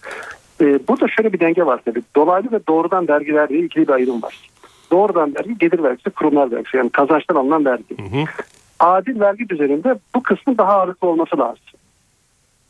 Ee, 0.61 0.79
burada 0.87 1.07
şöyle 1.07 1.33
bir 1.33 1.39
denge 1.39 1.65
var 1.65 1.81
tabii. 1.85 2.01
Dolaylı 2.15 2.51
ve 2.51 2.59
doğrudan 2.67 3.07
vergiler 3.07 3.49
diye 3.49 3.61
ikili 3.61 3.87
bir 3.87 3.93
ayrım 3.93 4.21
var. 4.21 4.49
Doğrudan 4.91 5.35
vergi 5.35 5.57
gelir 5.57 5.83
vergisi, 5.83 6.09
kurumlar 6.09 6.51
vergisi. 6.51 6.77
Yani 6.77 6.89
kazançtan 6.89 7.35
alınan 7.35 7.65
vergi. 7.65 7.95
Adil 8.79 9.19
vergi 9.19 9.49
düzeninde 9.49 9.95
bu 10.15 10.23
kısmın 10.23 10.57
daha 10.57 10.73
ağırlıklı 10.73 11.07
olması 11.07 11.37
lazım. 11.37 11.63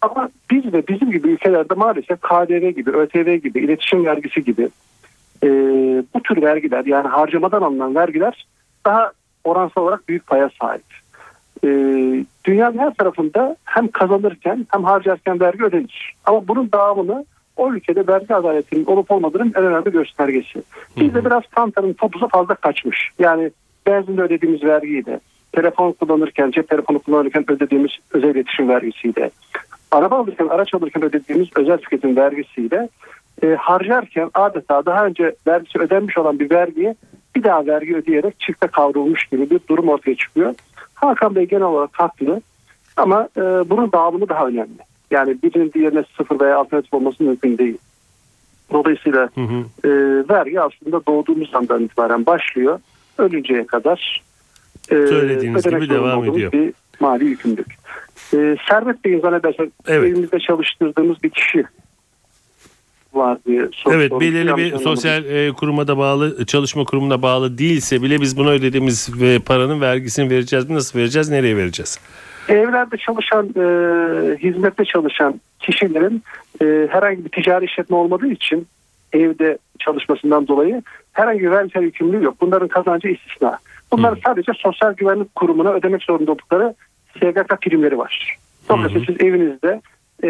Ama 0.01 0.30
biz 0.51 0.73
de 0.73 0.88
bizim 0.88 1.12
gibi 1.12 1.27
ülkelerde 1.27 1.73
maalesef 1.73 2.21
KDV 2.21 2.69
gibi, 2.69 2.89
ÖTV 2.91 3.36
gibi, 3.36 3.60
iletişim 3.60 4.06
vergisi 4.06 4.43
gibi 4.43 4.69
e, 5.43 5.47
bu 6.13 6.23
tür 6.23 6.41
vergiler 6.41 6.86
yani 6.86 7.08
harcamadan 7.08 7.62
alınan 7.62 7.95
vergiler 7.95 8.47
daha 8.86 9.12
oransal 9.43 9.82
olarak 9.82 10.08
büyük 10.10 10.27
paya 10.27 10.49
sahip. 10.62 10.84
E, 11.63 11.67
dünyanın 12.45 12.77
her 12.77 12.93
tarafında 12.93 13.56
hem 13.65 13.88
kazanırken 13.88 14.67
hem 14.71 14.84
harcarken 14.84 15.39
vergi 15.39 15.63
ödenir. 15.63 16.15
Ama 16.25 16.47
bunun 16.47 16.71
dağılımı 16.71 17.23
o 17.58 17.73
ülkede 17.73 18.08
vergi 18.08 18.36
adaletinin 18.36 18.86
olup 18.86 19.12
olmadığının 19.12 19.54
en 19.56 19.63
önemli 19.63 19.91
göstergesi. 19.91 20.63
Bizde 20.97 21.25
biraz 21.25 21.43
kantarın 21.47 21.93
topuzu 21.93 22.27
fazla 22.27 22.56
kaçmış. 22.56 23.10
Yani 23.19 23.51
benzinde 23.88 24.21
ödediğimiz 24.21 24.63
vergiyi 24.63 25.06
de, 25.06 25.19
telefon 25.51 25.91
kullanırken, 25.91 26.51
cep 26.51 26.69
telefonu 26.69 26.99
kullanırken 26.99 27.45
ödediğimiz 27.51 27.91
özel 28.13 28.30
iletişim 28.30 28.69
vergisiyle, 28.69 29.32
araba 29.91 30.15
alırken, 30.15 30.47
araç 30.47 30.73
alırken 30.73 31.04
ödediğimiz 31.04 31.47
özel 31.56 31.77
tüketim 31.77 32.15
vergisiyle 32.15 32.89
e, 33.43 33.47
harcarken 33.56 34.30
adeta 34.34 34.86
daha 34.86 35.06
önce 35.06 35.36
vergisi 35.47 35.80
ödenmiş 35.80 36.17
olan 36.17 36.39
bir 36.39 36.49
vergiye 36.49 36.95
bir 37.36 37.43
daha 37.43 37.65
vergi 37.65 37.95
ödeyerek 37.95 38.39
çifte 38.39 38.67
kavrulmuş 38.67 39.25
gibi 39.25 39.49
bir 39.49 39.60
durum 39.69 39.89
ortaya 39.89 40.15
çıkıyor. 40.15 40.56
Hakan 40.93 41.36
Bey 41.36 41.47
genel 41.47 41.63
olarak 41.63 41.89
haklı 41.93 42.41
ama 42.97 43.30
e, 43.38 43.41
bunun 43.41 43.91
dağılımı 43.91 44.30
daha 44.30 44.47
önemli. 44.47 44.80
Yani 45.12 45.38
birinin 45.43 45.73
diğerine 45.73 46.04
sıfır 46.17 46.39
veya 46.39 46.58
alternatif 46.58 46.93
olması 46.93 47.23
mümkün 47.23 47.58
değil. 47.58 47.77
Dolayısıyla 48.73 49.30
e, 49.84 49.89
vergi 50.30 50.62
aslında 50.62 51.06
doğduğumuz 51.06 51.56
andan 51.56 51.84
itibaren 51.84 52.25
başlıyor. 52.25 52.80
Ölünceye 53.17 53.65
kadar 53.65 54.23
e, 54.89 54.95
Söylediğiniz 54.95 55.63
gibi 55.63 55.89
devam 55.89 56.23
ediyor. 56.23 56.51
Bir 56.51 56.73
mali 56.99 57.25
yükümlülük. 57.25 57.75
E, 58.34 58.58
Servet 58.69 59.06
Bey'in 59.06 59.19
zannedersem 59.19 59.67
evimizde 59.88 60.39
çalıştırdığımız 60.39 61.23
bir 61.23 61.30
kişi 61.30 61.63
var 63.13 63.38
diye 63.45 63.69
soru 63.71 63.93
Evet 63.93 64.10
sormuş. 64.10 64.26
belirli 64.26 64.58
bir 64.58 64.78
sosyal 64.78 65.26
e, 65.26 65.52
kuruma 65.52 65.88
da 65.88 65.97
bağlı 65.97 66.45
çalışma 66.45 66.84
kurumuna 66.84 67.21
bağlı 67.21 67.58
değilse 67.58 68.02
bile 68.02 68.21
biz 68.21 68.38
buna 68.38 68.50
ödediğimiz 68.50 69.21
ve 69.21 69.39
paranın 69.39 69.82
vergisini 69.82 70.30
vereceğiz. 70.30 70.69
Nasıl 70.69 71.00
vereceğiz? 71.00 71.30
Nereye 71.30 71.58
vereceğiz? 71.58 72.00
Evlerde 72.50 72.97
çalışan, 72.97 73.45
e, 73.45 73.63
hizmette 74.38 74.86
çalışan 74.86 75.41
kişilerin 75.60 76.24
e, 76.62 76.88
herhangi 76.91 77.26
bir 77.26 77.30
ticari 77.30 77.65
işletme 77.65 77.95
olmadığı 77.97 78.28
için 78.28 78.67
evde 79.13 79.58
çalışmasından 79.80 80.47
dolayı 80.47 80.82
herhangi 81.13 81.39
bir 81.39 81.52
vergisel 81.52 81.82
yükümlülüğü 81.84 82.24
yok. 82.24 82.36
Bunların 82.41 82.67
kazancı 82.67 83.08
istisna. 83.08 83.60
Bunlar 83.91 84.19
sadece 84.26 84.52
sosyal 84.56 84.93
güvenlik 84.93 85.36
kurumuna 85.36 85.74
ödemek 85.74 86.04
zorunda 86.04 86.32
oldukları 86.32 86.74
SGK 87.15 87.62
primleri 87.62 87.97
var. 87.97 88.38
Dolayısıyla 88.69 89.06
siz 89.06 89.15
evinizde 89.28 89.82
e, 90.24 90.30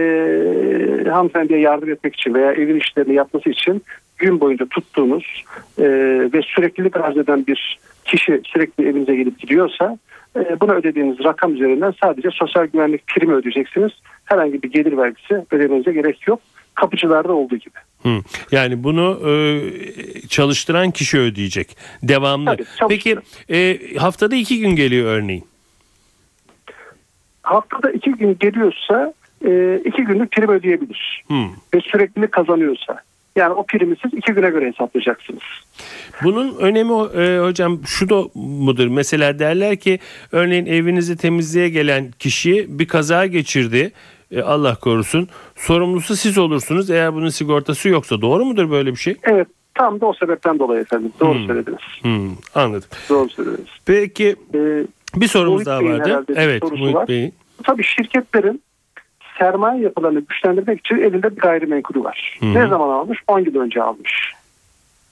hanımefendiye 1.10 1.60
yardım 1.60 1.92
etmek 1.92 2.16
için 2.16 2.34
veya 2.34 2.52
evin 2.52 2.80
işlerini 2.80 3.14
yapması 3.14 3.50
için 3.50 3.84
gün 4.18 4.40
boyunca 4.40 4.66
tuttuğunuz 4.66 5.44
e, 5.78 5.86
ve 6.34 6.42
süreklilik 6.42 6.98
arz 6.98 7.18
eden 7.18 7.48
bir 7.48 7.80
kişi 8.06 8.42
sürekli 8.46 8.90
evinize 8.90 9.16
gelip 9.16 9.40
gidiyorsa 9.40 9.98
e, 10.36 10.60
buna 10.60 10.74
ödediğiniz 10.74 11.20
rakam 11.24 11.56
üzerinden 11.56 11.94
sadece 12.04 12.30
sosyal 12.32 12.66
güvenlik 12.66 13.08
primi 13.08 13.34
ödeyeceksiniz. 13.34 13.92
Herhangi 14.26 14.64
bir 14.64 14.72
gelir 14.72 14.98
vergisi 14.98 15.46
ödemenize 15.52 15.92
gerek 15.92 16.28
yok. 16.28 16.40
Kapıcılarda 16.76 17.34
olduğu 17.34 17.56
gibi. 17.56 17.80
Hı. 18.04 18.10
Yani 18.52 18.84
bunu 18.84 19.20
e, 19.30 19.34
çalıştıran 20.28 20.92
kişi 20.92 21.20
ödeyecek. 21.20 21.78
Devamlı. 22.04 22.58
Peki 22.90 23.16
e, 23.50 23.80
haftada 23.98 24.36
iki 24.36 24.60
gün 24.60 24.76
geliyor 24.76 25.06
örneğin. 25.06 25.44
Haftada 27.42 27.92
iki 27.92 28.12
gün 28.12 28.38
geliyorsa 28.40 29.14
e, 29.46 29.82
iki 29.86 30.04
günlük 30.04 30.32
prim 30.32 30.50
ödeyebilir. 30.50 31.24
Hı. 31.28 31.44
Ve 31.74 31.82
süreklilik 31.82 32.32
kazanıyorsa. 32.32 33.02
Yani 33.36 33.54
o 33.54 33.66
primi 33.66 33.96
siz 34.02 34.14
iki 34.14 34.32
güne 34.32 34.50
göre 34.50 34.68
hesaplayacaksınız. 34.68 35.42
Bunun 36.24 36.56
önemi 36.58 36.92
e, 36.92 37.40
hocam 37.40 37.80
şu 37.86 38.10
da 38.10 38.24
mudur? 38.36 38.88
Mesela 38.88 39.40
derler 39.40 39.76
ki 39.76 40.00
örneğin 40.32 40.66
evinizi 40.66 41.18
temizliğe 41.18 41.70
gelen 41.70 42.12
kişi 42.20 42.66
bir 42.80 42.88
kaza 42.88 43.26
geçirdi. 43.26 43.92
E, 44.32 44.42
Allah 44.42 44.76
korusun. 44.76 45.28
Sorumlusu 45.56 46.16
siz 46.16 46.38
olursunuz 46.38 46.90
eğer 46.90 47.14
bunun 47.14 47.30
sigortası 47.30 47.90
yoksa. 47.90 48.22
Doğru 48.22 48.46
mudur 48.46 48.72
böyle 48.72 48.92
bir 48.92 48.98
şey? 48.98 49.16
Evet 49.24 49.48
tam 49.76 50.02
da 50.02 50.06
o 50.06 50.14
sebepten 50.14 50.60
dolayı 50.60 50.82
efendim. 50.82 51.12
Doğru 51.20 51.46
söylediniz. 51.48 51.80
Hmm, 52.02 52.32
anladım. 52.56 52.90
Doğru 53.10 53.30
söylediniz. 53.30 53.70
Peki 53.86 54.36
bir 55.16 55.28
sorumuz 55.28 55.54
Muhit 55.54 55.66
daha 55.68 55.82
Bey'in 55.82 56.00
vardı. 56.00 56.34
Evet 56.36 56.64
Muhit 56.64 56.96
var. 56.96 57.08
Bey'in. 57.08 57.34
Tabii 57.64 57.84
şirketlerin 57.84 58.62
sermaye 59.42 59.82
yapılarını 59.82 60.20
güçlendirmek 60.20 60.80
için 60.80 60.96
elinde 60.96 61.36
bir 61.36 61.42
gayrimenkulü 61.42 62.04
var. 62.04 62.38
Hı 62.40 62.46
hı. 62.46 62.54
Ne 62.54 62.68
zaman 62.68 62.90
almış? 62.90 63.20
10 63.28 63.40
yıl 63.40 63.56
önce 63.56 63.84
almış. 63.84 64.34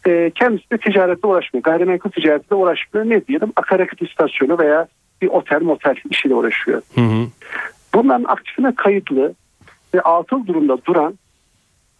Ee, 0.07 0.31
kendisi 0.35 0.71
de 0.71 0.77
ticaretle 0.77 1.27
uğraşmıyor. 1.27 1.63
Gayrimenkul 1.63 2.09
ticaretiyle 2.09 2.55
uğraşmıyor. 2.55 3.09
Ne 3.09 3.27
diyelim? 3.27 3.51
Akaryakıt 3.55 4.01
istasyonu 4.01 4.59
veya 4.59 4.87
bir 5.21 5.27
otel 5.27 5.61
motel 5.61 5.95
işiyle 6.09 6.35
uğraşıyor. 6.35 6.81
Hı 6.95 7.01
hı. 7.01 7.27
Bunların 7.93 8.23
aktifine 8.23 8.75
kayıtlı 8.75 9.33
ve 9.93 10.01
atıl 10.01 10.47
durumda 10.47 10.77
duran 10.85 11.13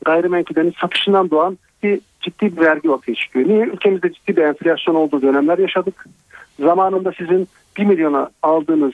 gayrimenkullerin 0.05 0.73
satışından 0.81 1.29
doğan 1.29 1.57
bir 1.83 1.99
ciddi 2.21 2.57
bir 2.57 2.61
vergi 2.61 2.89
ortaya 2.89 3.15
çıkıyor. 3.15 3.49
Niye? 3.49 3.63
Ülkemizde 3.65 4.13
ciddi 4.13 4.37
bir 4.37 4.41
enflasyon 4.41 4.95
olduğu 4.95 5.21
dönemler 5.21 5.57
yaşadık. 5.57 6.05
zamanında 6.59 7.11
sizin 7.17 7.47
1 7.77 7.85
milyona 7.85 8.29
aldığınız 8.41 8.93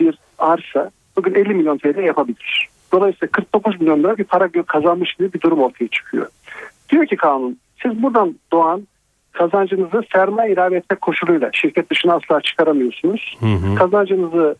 bir 0.00 0.18
arsa 0.38 0.90
bugün 1.16 1.34
50 1.34 1.54
milyon 1.54 1.78
TL 1.78 1.98
yapabilir. 1.98 2.68
Dolayısıyla 2.92 3.32
49 3.32 3.80
milyon 3.80 4.02
lira 4.02 4.18
bir 4.18 4.24
para 4.24 4.48
kazanmış 4.66 5.14
gibi 5.14 5.32
bir 5.32 5.40
durum 5.40 5.60
ortaya 5.60 5.88
çıkıyor. 5.88 6.26
Diyor 6.88 7.06
ki 7.06 7.16
kanun 7.16 7.58
siz 7.82 8.02
buradan 8.02 8.34
doğan 8.52 8.86
kazancınızı 9.32 10.02
sermaye 10.12 10.52
ilave 10.52 10.76
etmek 10.76 11.00
koşuluyla 11.00 11.50
şirket 11.52 11.90
dışına 11.90 12.14
asla 12.14 12.40
çıkaramıyorsunuz. 12.40 13.36
Hı 13.40 13.46
hı. 13.46 13.74
Kazancınızı 13.74 14.56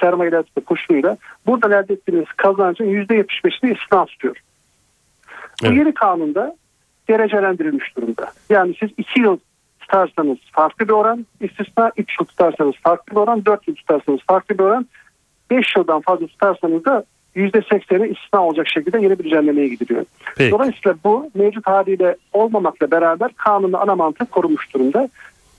sermaye 0.00 0.30
ilave 0.30 0.40
etmek 0.40 0.66
koşuluyla 0.66 1.16
buradan 1.46 1.70
elde 1.70 1.92
ettiğiniz 1.92 2.26
kazancın 2.36 2.84
%75'ini 2.84 3.72
istisna 3.74 4.04
tutuyor. 4.04 4.36
Evet. 5.62 5.72
Bu 5.72 5.76
yeni 5.78 5.94
kanunda 5.94 6.56
derecelendirilmiş 7.08 7.96
durumda. 7.96 8.32
Yani 8.50 8.74
siz 8.80 8.90
2 8.98 9.20
yıl 9.20 9.38
tutarsanız 9.80 10.38
farklı 10.52 10.88
bir 10.88 10.92
oran 10.92 11.26
istisna, 11.40 11.92
3 11.96 12.20
yıl 12.20 12.26
tutarsanız 12.26 12.74
farklı 12.82 13.16
bir 13.16 13.20
oran, 13.20 13.44
4 13.44 13.68
yıl 13.68 13.74
tutarsanız 13.74 14.20
farklı 14.28 14.58
bir 14.58 14.64
oran, 14.64 14.86
5 15.50 15.76
yıldan 15.76 16.00
fazla 16.00 16.26
tutarsanız 16.26 16.84
da 16.84 17.04
%80'i 17.36 18.12
istisna 18.12 18.46
olacak 18.46 18.68
şekilde 18.68 18.98
yeni 18.98 19.18
bir 19.18 19.24
düzenlemeye 19.24 19.68
gidiliyor. 19.68 20.04
Peki. 20.36 20.50
Dolayısıyla 20.50 20.96
bu 21.04 21.30
mevcut 21.34 21.66
haliyle 21.66 22.16
olmamakla 22.32 22.90
beraber 22.90 23.30
kanunun 23.36 23.72
ana 23.72 23.94
mantığı 23.94 24.26
korunmuş 24.26 24.74
durumda. 24.74 25.08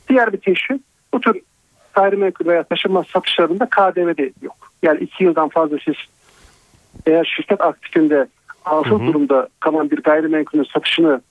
Diğer 0.10 0.34
bir 0.34 0.38
teşvik 0.38 0.82
bu 1.14 1.20
tür 1.20 1.42
gayrimenkul 1.94 2.46
veya 2.46 2.64
taşınmaz 2.64 3.08
satışlarında 3.08 3.66
KDV 3.66 4.18
de 4.18 4.32
yok. 4.42 4.56
Yani 4.84 5.00
iki 5.00 5.24
yıldan 5.24 5.50
fazla 5.50 5.78
siz 5.86 5.96
eğer 7.06 7.34
şirket 7.36 7.62
aktifinde 7.62 8.28
asıl 8.66 9.00
durumda 9.00 9.48
kalan 9.60 9.92
bir 9.92 9.98
gayrimenkulün 9.98 10.68
satışını 10.74 11.22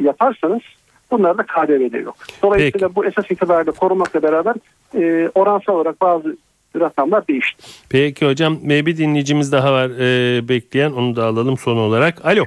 yaparsanız 0.00 0.62
bunlarda 1.10 1.42
KDV 1.42 1.92
de 1.92 1.98
yok. 1.98 2.16
Dolayısıyla 2.42 2.88
Peki. 2.88 2.96
bu 2.96 3.06
esas 3.06 3.30
itibariyle 3.30 3.70
korumakla 3.70 4.22
beraber 4.22 4.54
e, 4.94 5.30
oransal 5.34 5.74
olarak 5.74 6.00
bazı 6.00 6.36
rakamlar 6.80 7.28
değişti. 7.28 7.62
Peki 7.90 8.26
hocam 8.26 8.58
bir 8.62 8.96
dinleyicimiz 8.96 9.52
daha 9.52 9.72
var 9.72 9.90
e, 9.90 10.48
bekleyen 10.48 10.90
onu 10.90 11.16
da 11.16 11.24
alalım 11.24 11.56
son 11.56 11.76
olarak. 11.76 12.24
Alo. 12.24 12.44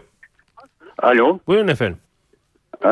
Alo. 0.99 1.39
Buyurun 1.47 1.67
efendim. 1.67 1.97
Ee, 2.85 2.89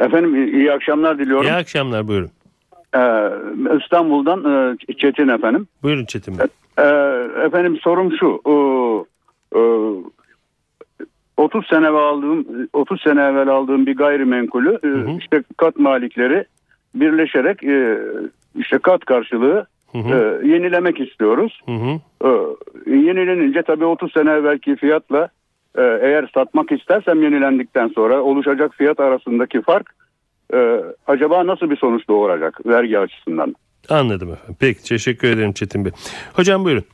efendim 0.00 0.54
iyi 0.54 0.72
akşamlar 0.72 1.18
diliyorum. 1.18 1.46
İyi 1.46 1.52
akşamlar 1.52 2.08
buyurun. 2.08 2.30
Ee, 2.94 3.30
İstanbul'dan 3.82 4.44
e, 4.44 4.76
Çetin 4.94 5.28
efendim. 5.28 5.66
Buyurun 5.82 6.04
Çetin 6.04 6.38
Bey. 6.38 6.46
Ee, 6.78 6.82
efendim 7.46 7.78
sorum 7.82 8.12
şu. 8.20 8.40
Ee, 8.46 9.04
e, 9.58 9.62
30 11.36 11.66
sene 11.66 11.86
evvel 11.86 12.00
aldığım 12.00 12.46
30 12.72 13.02
sene 13.02 13.20
evvel 13.20 13.48
aldığım 13.48 13.86
bir 13.86 13.96
gayrimenkulü 13.96 14.78
hı 14.82 14.94
hı. 14.94 15.18
işte 15.18 15.42
kat 15.56 15.76
malikleri 15.76 16.44
birleşerek 16.94 17.64
e, 17.64 17.98
işte 18.54 18.78
kat 18.78 19.04
karşılığı 19.04 19.66
Hı 19.92 19.98
hı. 19.98 20.40
E, 20.42 20.48
yenilemek 20.48 21.00
istiyoruz. 21.00 21.60
Hı 21.66 21.72
hı. 21.72 22.00
E, 22.24 22.30
yenilenince 22.90 23.62
tabii 23.62 23.84
30 23.84 24.12
sene 24.12 24.30
evvelki 24.30 24.76
fiyatla 24.76 25.28
e, 25.78 25.82
eğer 25.82 26.30
satmak 26.34 26.72
istersem 26.72 27.22
yenilendikten 27.22 27.88
sonra 27.88 28.22
oluşacak 28.22 28.74
fiyat 28.74 29.00
arasındaki 29.00 29.62
fark 29.62 29.94
e, 30.54 30.80
acaba 31.06 31.46
nasıl 31.46 31.70
bir 31.70 31.76
sonuç 31.76 32.08
doğuracak 32.08 32.66
vergi 32.66 32.98
açısından? 32.98 33.54
Anladım 33.88 34.32
efendim. 34.32 34.56
Peki 34.60 34.82
teşekkür 34.82 35.28
ederim 35.28 35.52
Çetin 35.52 35.84
Bey. 35.84 35.92
Hocam 36.32 36.64
buyurun. 36.64 36.84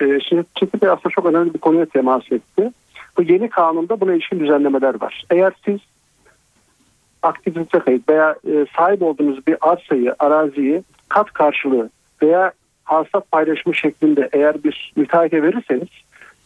Ee, 0.00 0.18
şimdi 0.28 0.44
Çetin 0.54 0.80
Bey 0.80 0.88
aslında 0.88 1.10
çok 1.14 1.26
önemli 1.26 1.54
bir 1.54 1.58
konuya 1.58 1.86
temas 1.86 2.32
etti. 2.32 2.72
Bu 3.16 3.22
yeni 3.22 3.50
kanunda 3.50 4.00
buna 4.00 4.14
ilişkin 4.14 4.40
düzenlemeler 4.40 5.00
var. 5.00 5.24
Eğer 5.30 5.52
siz 5.64 5.78
aktivite 7.22 7.78
kayıt 7.78 8.08
veya 8.08 8.36
e, 8.48 8.66
sahip 8.76 9.02
olduğunuz 9.02 9.46
bir 9.46 9.56
arsayı, 9.60 10.14
araziyi 10.18 10.82
kat 11.08 11.32
karşılığı 11.32 11.90
veya 12.22 12.52
hasat 12.84 13.30
paylaşımı 13.32 13.74
şeklinde 13.74 14.28
eğer 14.32 14.64
bir 14.64 14.92
müteahhite 14.96 15.42
verirseniz 15.42 15.88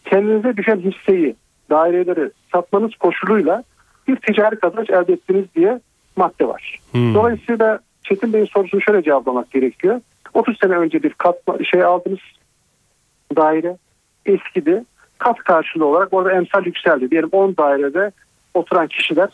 kendinize 0.05 0.57
düşen 0.57 0.79
hisseyi, 0.79 1.35
daireleri 1.69 2.31
satmanız 2.51 2.95
koşuluyla 2.95 3.63
bir 4.07 4.15
ticari 4.15 4.55
kazanç 4.55 4.89
elde 4.89 5.13
ettiniz 5.13 5.45
diye 5.55 5.79
madde 6.15 6.47
var. 6.47 6.79
Hmm. 6.91 7.13
Dolayısıyla 7.13 7.79
Çetin 8.03 8.33
Bey'in 8.33 8.45
sorusunu 8.45 8.81
şöyle 8.81 9.03
cevaplamak 9.03 9.51
gerekiyor. 9.51 10.01
30 10.33 10.57
sene 10.57 10.75
önce 10.75 11.03
bir 11.03 11.13
kat 11.13 11.35
şey 11.71 11.83
aldınız 11.83 12.19
daire 13.35 13.77
eskidi. 14.25 14.83
Kat 15.17 15.37
karşılığı 15.37 15.85
olarak 15.85 16.13
orada 16.13 16.31
emsal 16.31 16.65
yükseldi. 16.65 17.11
Diyelim 17.11 17.29
10 17.31 17.57
dairede 17.57 18.11
oturan 18.53 18.87
kişiler 18.87 19.29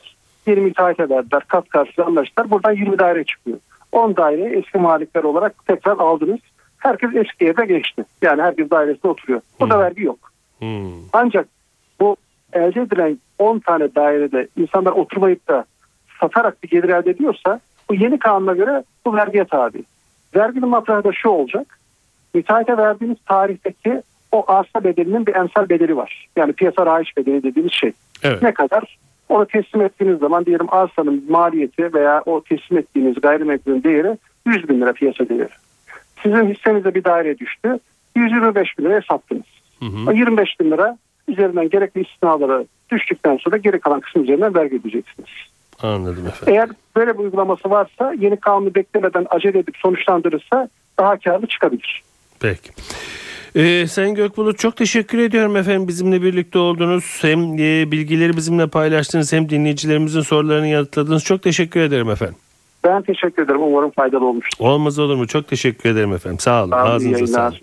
20 0.48 0.63
müteahhite 0.63 1.10
verdiler. 1.10 1.44
Kat 1.48 1.70
karşılığı 1.70 2.06
anlaştılar. 2.06 2.52
Buradan 2.52 2.72
20 2.72 3.00
daire 3.00 3.24
çıkıyor. 3.24 3.58
10 3.91 4.17
daire 4.17 4.60
eski 4.60 4.78
malikler 4.78 5.23
olarak 5.23 5.65
tekrar 5.67 5.97
aldınız. 5.97 6.39
Herkes 6.78 7.10
eski 7.15 7.45
yerde 7.45 7.65
geçti. 7.65 8.06
Yani 8.21 8.41
herkes 8.41 8.69
dairesinde 8.69 9.08
oturuyor. 9.08 9.41
Bu 9.60 9.69
da 9.69 9.75
hmm. 9.75 9.82
vergi 9.82 10.04
yok. 10.04 10.32
Hmm. 10.60 10.91
Ancak 11.13 11.47
bu 11.99 12.15
elde 12.54 12.82
edilen 12.82 13.17
10 13.39 13.60
tane 13.60 13.95
dairede 13.95 14.47
insanlar 14.58 14.91
oturmayıp 14.91 15.47
da 15.47 15.65
satarak 16.21 16.63
bir 16.63 16.69
gelir 16.69 16.89
elde 16.89 17.10
ediyorsa 17.10 17.60
bu 17.89 17.95
yeni 17.95 18.19
kanuna 18.19 18.54
göre 18.54 18.84
bu 19.06 19.15
vergiye 19.15 19.45
tabi. 19.45 19.84
Verginin 20.36 20.69
matrahı 20.69 21.04
da 21.04 21.12
şu 21.13 21.30
olacak. 21.30 21.80
Müteahhite 22.34 22.78
verdiğiniz 22.78 23.17
tarihteki 23.25 24.02
o 24.32 24.52
arsa 24.52 24.84
bedelinin 24.84 25.25
bir 25.25 25.36
emsal 25.36 25.69
bedeli 25.69 25.97
var. 25.97 26.28
Yani 26.36 26.54
piyasa 26.54 26.86
rayiç 26.86 27.17
bedeli 27.17 27.43
dediğimiz 27.43 27.73
şey. 27.73 27.91
Evet. 28.23 28.41
Ne 28.41 28.54
kadar? 28.54 28.97
Onu 29.30 29.46
teslim 29.46 29.82
ettiğiniz 29.82 30.20
zaman 30.20 30.46
diyelim 30.46 30.68
arsanın 30.70 31.26
maliyeti 31.30 31.94
veya 31.94 32.24
o 32.26 32.44
teslim 32.44 32.78
ettiğiniz 32.78 33.22
gayrimenkulün 33.22 33.84
değeri 33.84 34.18
100 34.46 34.70
bin 34.70 34.82
lira 34.82 34.94
piyasa 34.94 35.30
değeri. 35.30 35.50
Sizin 36.24 36.54
hissenize 36.54 36.96
bir 36.96 37.04
daire 37.04 37.38
düştü. 37.38 37.80
125 38.15 38.78
bin 38.78 38.86
liraya 38.86 39.02
sattınız. 39.02 39.46
Hı 39.80 39.86
hı. 39.86 40.10
O 40.10 40.13
25 40.13 40.60
bin 40.60 40.72
lira 40.72 40.98
üzerinden 41.28 41.70
gerekli 41.70 42.02
istisnaları 42.02 42.65
düştükten 42.92 43.38
sonra 43.38 43.58
geri 43.58 43.80
kalan 43.80 44.00
kısım 44.00 44.24
üzerinden 44.24 44.56
vergi 44.56 44.76
ödeyeceksiniz. 44.76 45.30
Anladım 45.82 46.28
efendim. 46.28 46.54
Eğer 46.54 46.70
böyle 46.96 47.13
bir 47.13 47.24
uygulaması 47.24 47.70
varsa 47.70 48.13
yeni 48.20 48.38
kanunu 48.38 48.76
beklemeden 48.76 49.26
acele 49.30 49.60
edip 49.60 49.78
sonuçlandırırsa 49.78 50.70
daha 51.00 51.18
karlı 51.18 51.48
çıkabilir. 51.48 52.04
Peki. 52.39 52.70
Ee, 53.55 53.88
Sayın 53.88 54.15
Gökbulut 54.15 54.59
çok 54.59 54.75
teşekkür 54.75 55.17
ediyorum 55.17 55.57
efendim 55.57 55.88
bizimle 55.88 56.21
birlikte 56.21 56.59
oldunuz. 56.59 57.17
Hem 57.21 57.53
e, 57.53 57.91
bilgileri 57.91 58.38
bizimle 58.38 58.67
paylaştınız 58.67 59.33
hem 59.33 59.49
dinleyicilerimizin 59.49 60.21
sorularını 60.21 60.67
yanıtladınız. 60.67 61.23
Çok 61.23 61.43
teşekkür 61.43 61.79
ederim 61.79 62.09
efendim. 62.09 62.35
Ben 62.83 63.01
teşekkür 63.01 63.43
ederim. 63.43 63.62
Umarım 63.62 63.91
faydalı 63.91 64.25
olmuştur. 64.25 64.65
Olmaz 64.65 64.99
olur 64.99 65.15
mu? 65.15 65.27
Çok 65.27 65.47
teşekkür 65.47 65.89
ederim 65.89 66.13
efendim. 66.13 66.39
Sağ 66.39 66.63
olun. 66.63 66.71
Ağzınıza 66.71 67.27
sağlık. 67.27 67.57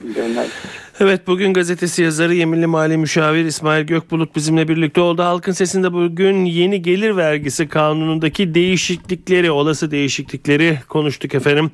Evet 1.01 1.27
bugün 1.27 1.53
gazetesi 1.53 2.03
yazarı 2.03 2.35
Yeminli 2.35 2.67
Mali 2.67 2.97
Müşavir 2.97 3.45
İsmail 3.45 3.85
Gökbulut 3.85 4.37
bizimle 4.37 4.69
birlikte 4.69 5.01
oldu. 5.01 5.23
Halkın 5.23 5.53
Sesi'nde 5.53 5.93
bugün 5.93 6.45
yeni 6.45 6.83
gelir 6.83 7.17
vergisi 7.17 7.69
kanunundaki 7.69 8.55
değişiklikleri, 8.55 9.51
olası 9.51 9.91
değişiklikleri 9.91 10.79
konuştuk 10.89 11.35
efendim. 11.35 11.71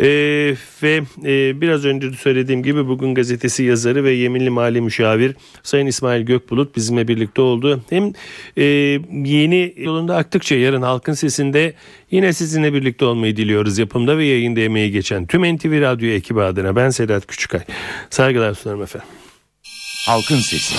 Ee, 0.00 0.54
ve 0.82 1.02
e, 1.24 1.60
biraz 1.60 1.84
önce 1.84 2.12
de 2.12 2.16
söylediğim 2.16 2.62
gibi 2.62 2.88
bugün 2.88 3.14
gazetesi 3.14 3.62
yazarı 3.62 4.04
ve 4.04 4.10
Yeminli 4.10 4.50
Mali 4.50 4.80
Müşavir 4.80 5.36
Sayın 5.62 5.86
İsmail 5.86 6.22
Gökbulut 6.22 6.76
bizimle 6.76 7.08
birlikte 7.08 7.42
oldu. 7.42 7.80
Hem 7.90 8.12
e, 8.56 8.64
yeni 9.24 9.74
yolunda 9.76 10.16
aktıkça 10.16 10.56
yarın 10.56 10.82
Halkın 10.82 11.12
Sesi'nde 11.12 11.74
yine 12.10 12.32
sizinle 12.32 12.72
birlikte 12.72 13.04
olmayı 13.04 13.36
diliyoruz. 13.36 13.78
Yapımda 13.78 14.18
ve 14.18 14.24
yayında 14.24 14.60
emeği 14.60 14.90
geçen 14.90 15.26
tüm 15.26 15.56
NTV 15.56 15.80
Radyo 15.80 16.08
ekibi 16.08 16.42
adına 16.42 16.76
ben 16.76 16.90
Sedat 16.90 17.26
Küçükay. 17.26 17.60
Saygılar 18.10 18.57
sunarım 18.58 18.82
efendim. 18.82 19.08
Halkın 20.06 20.40
Sesi. 20.40 20.74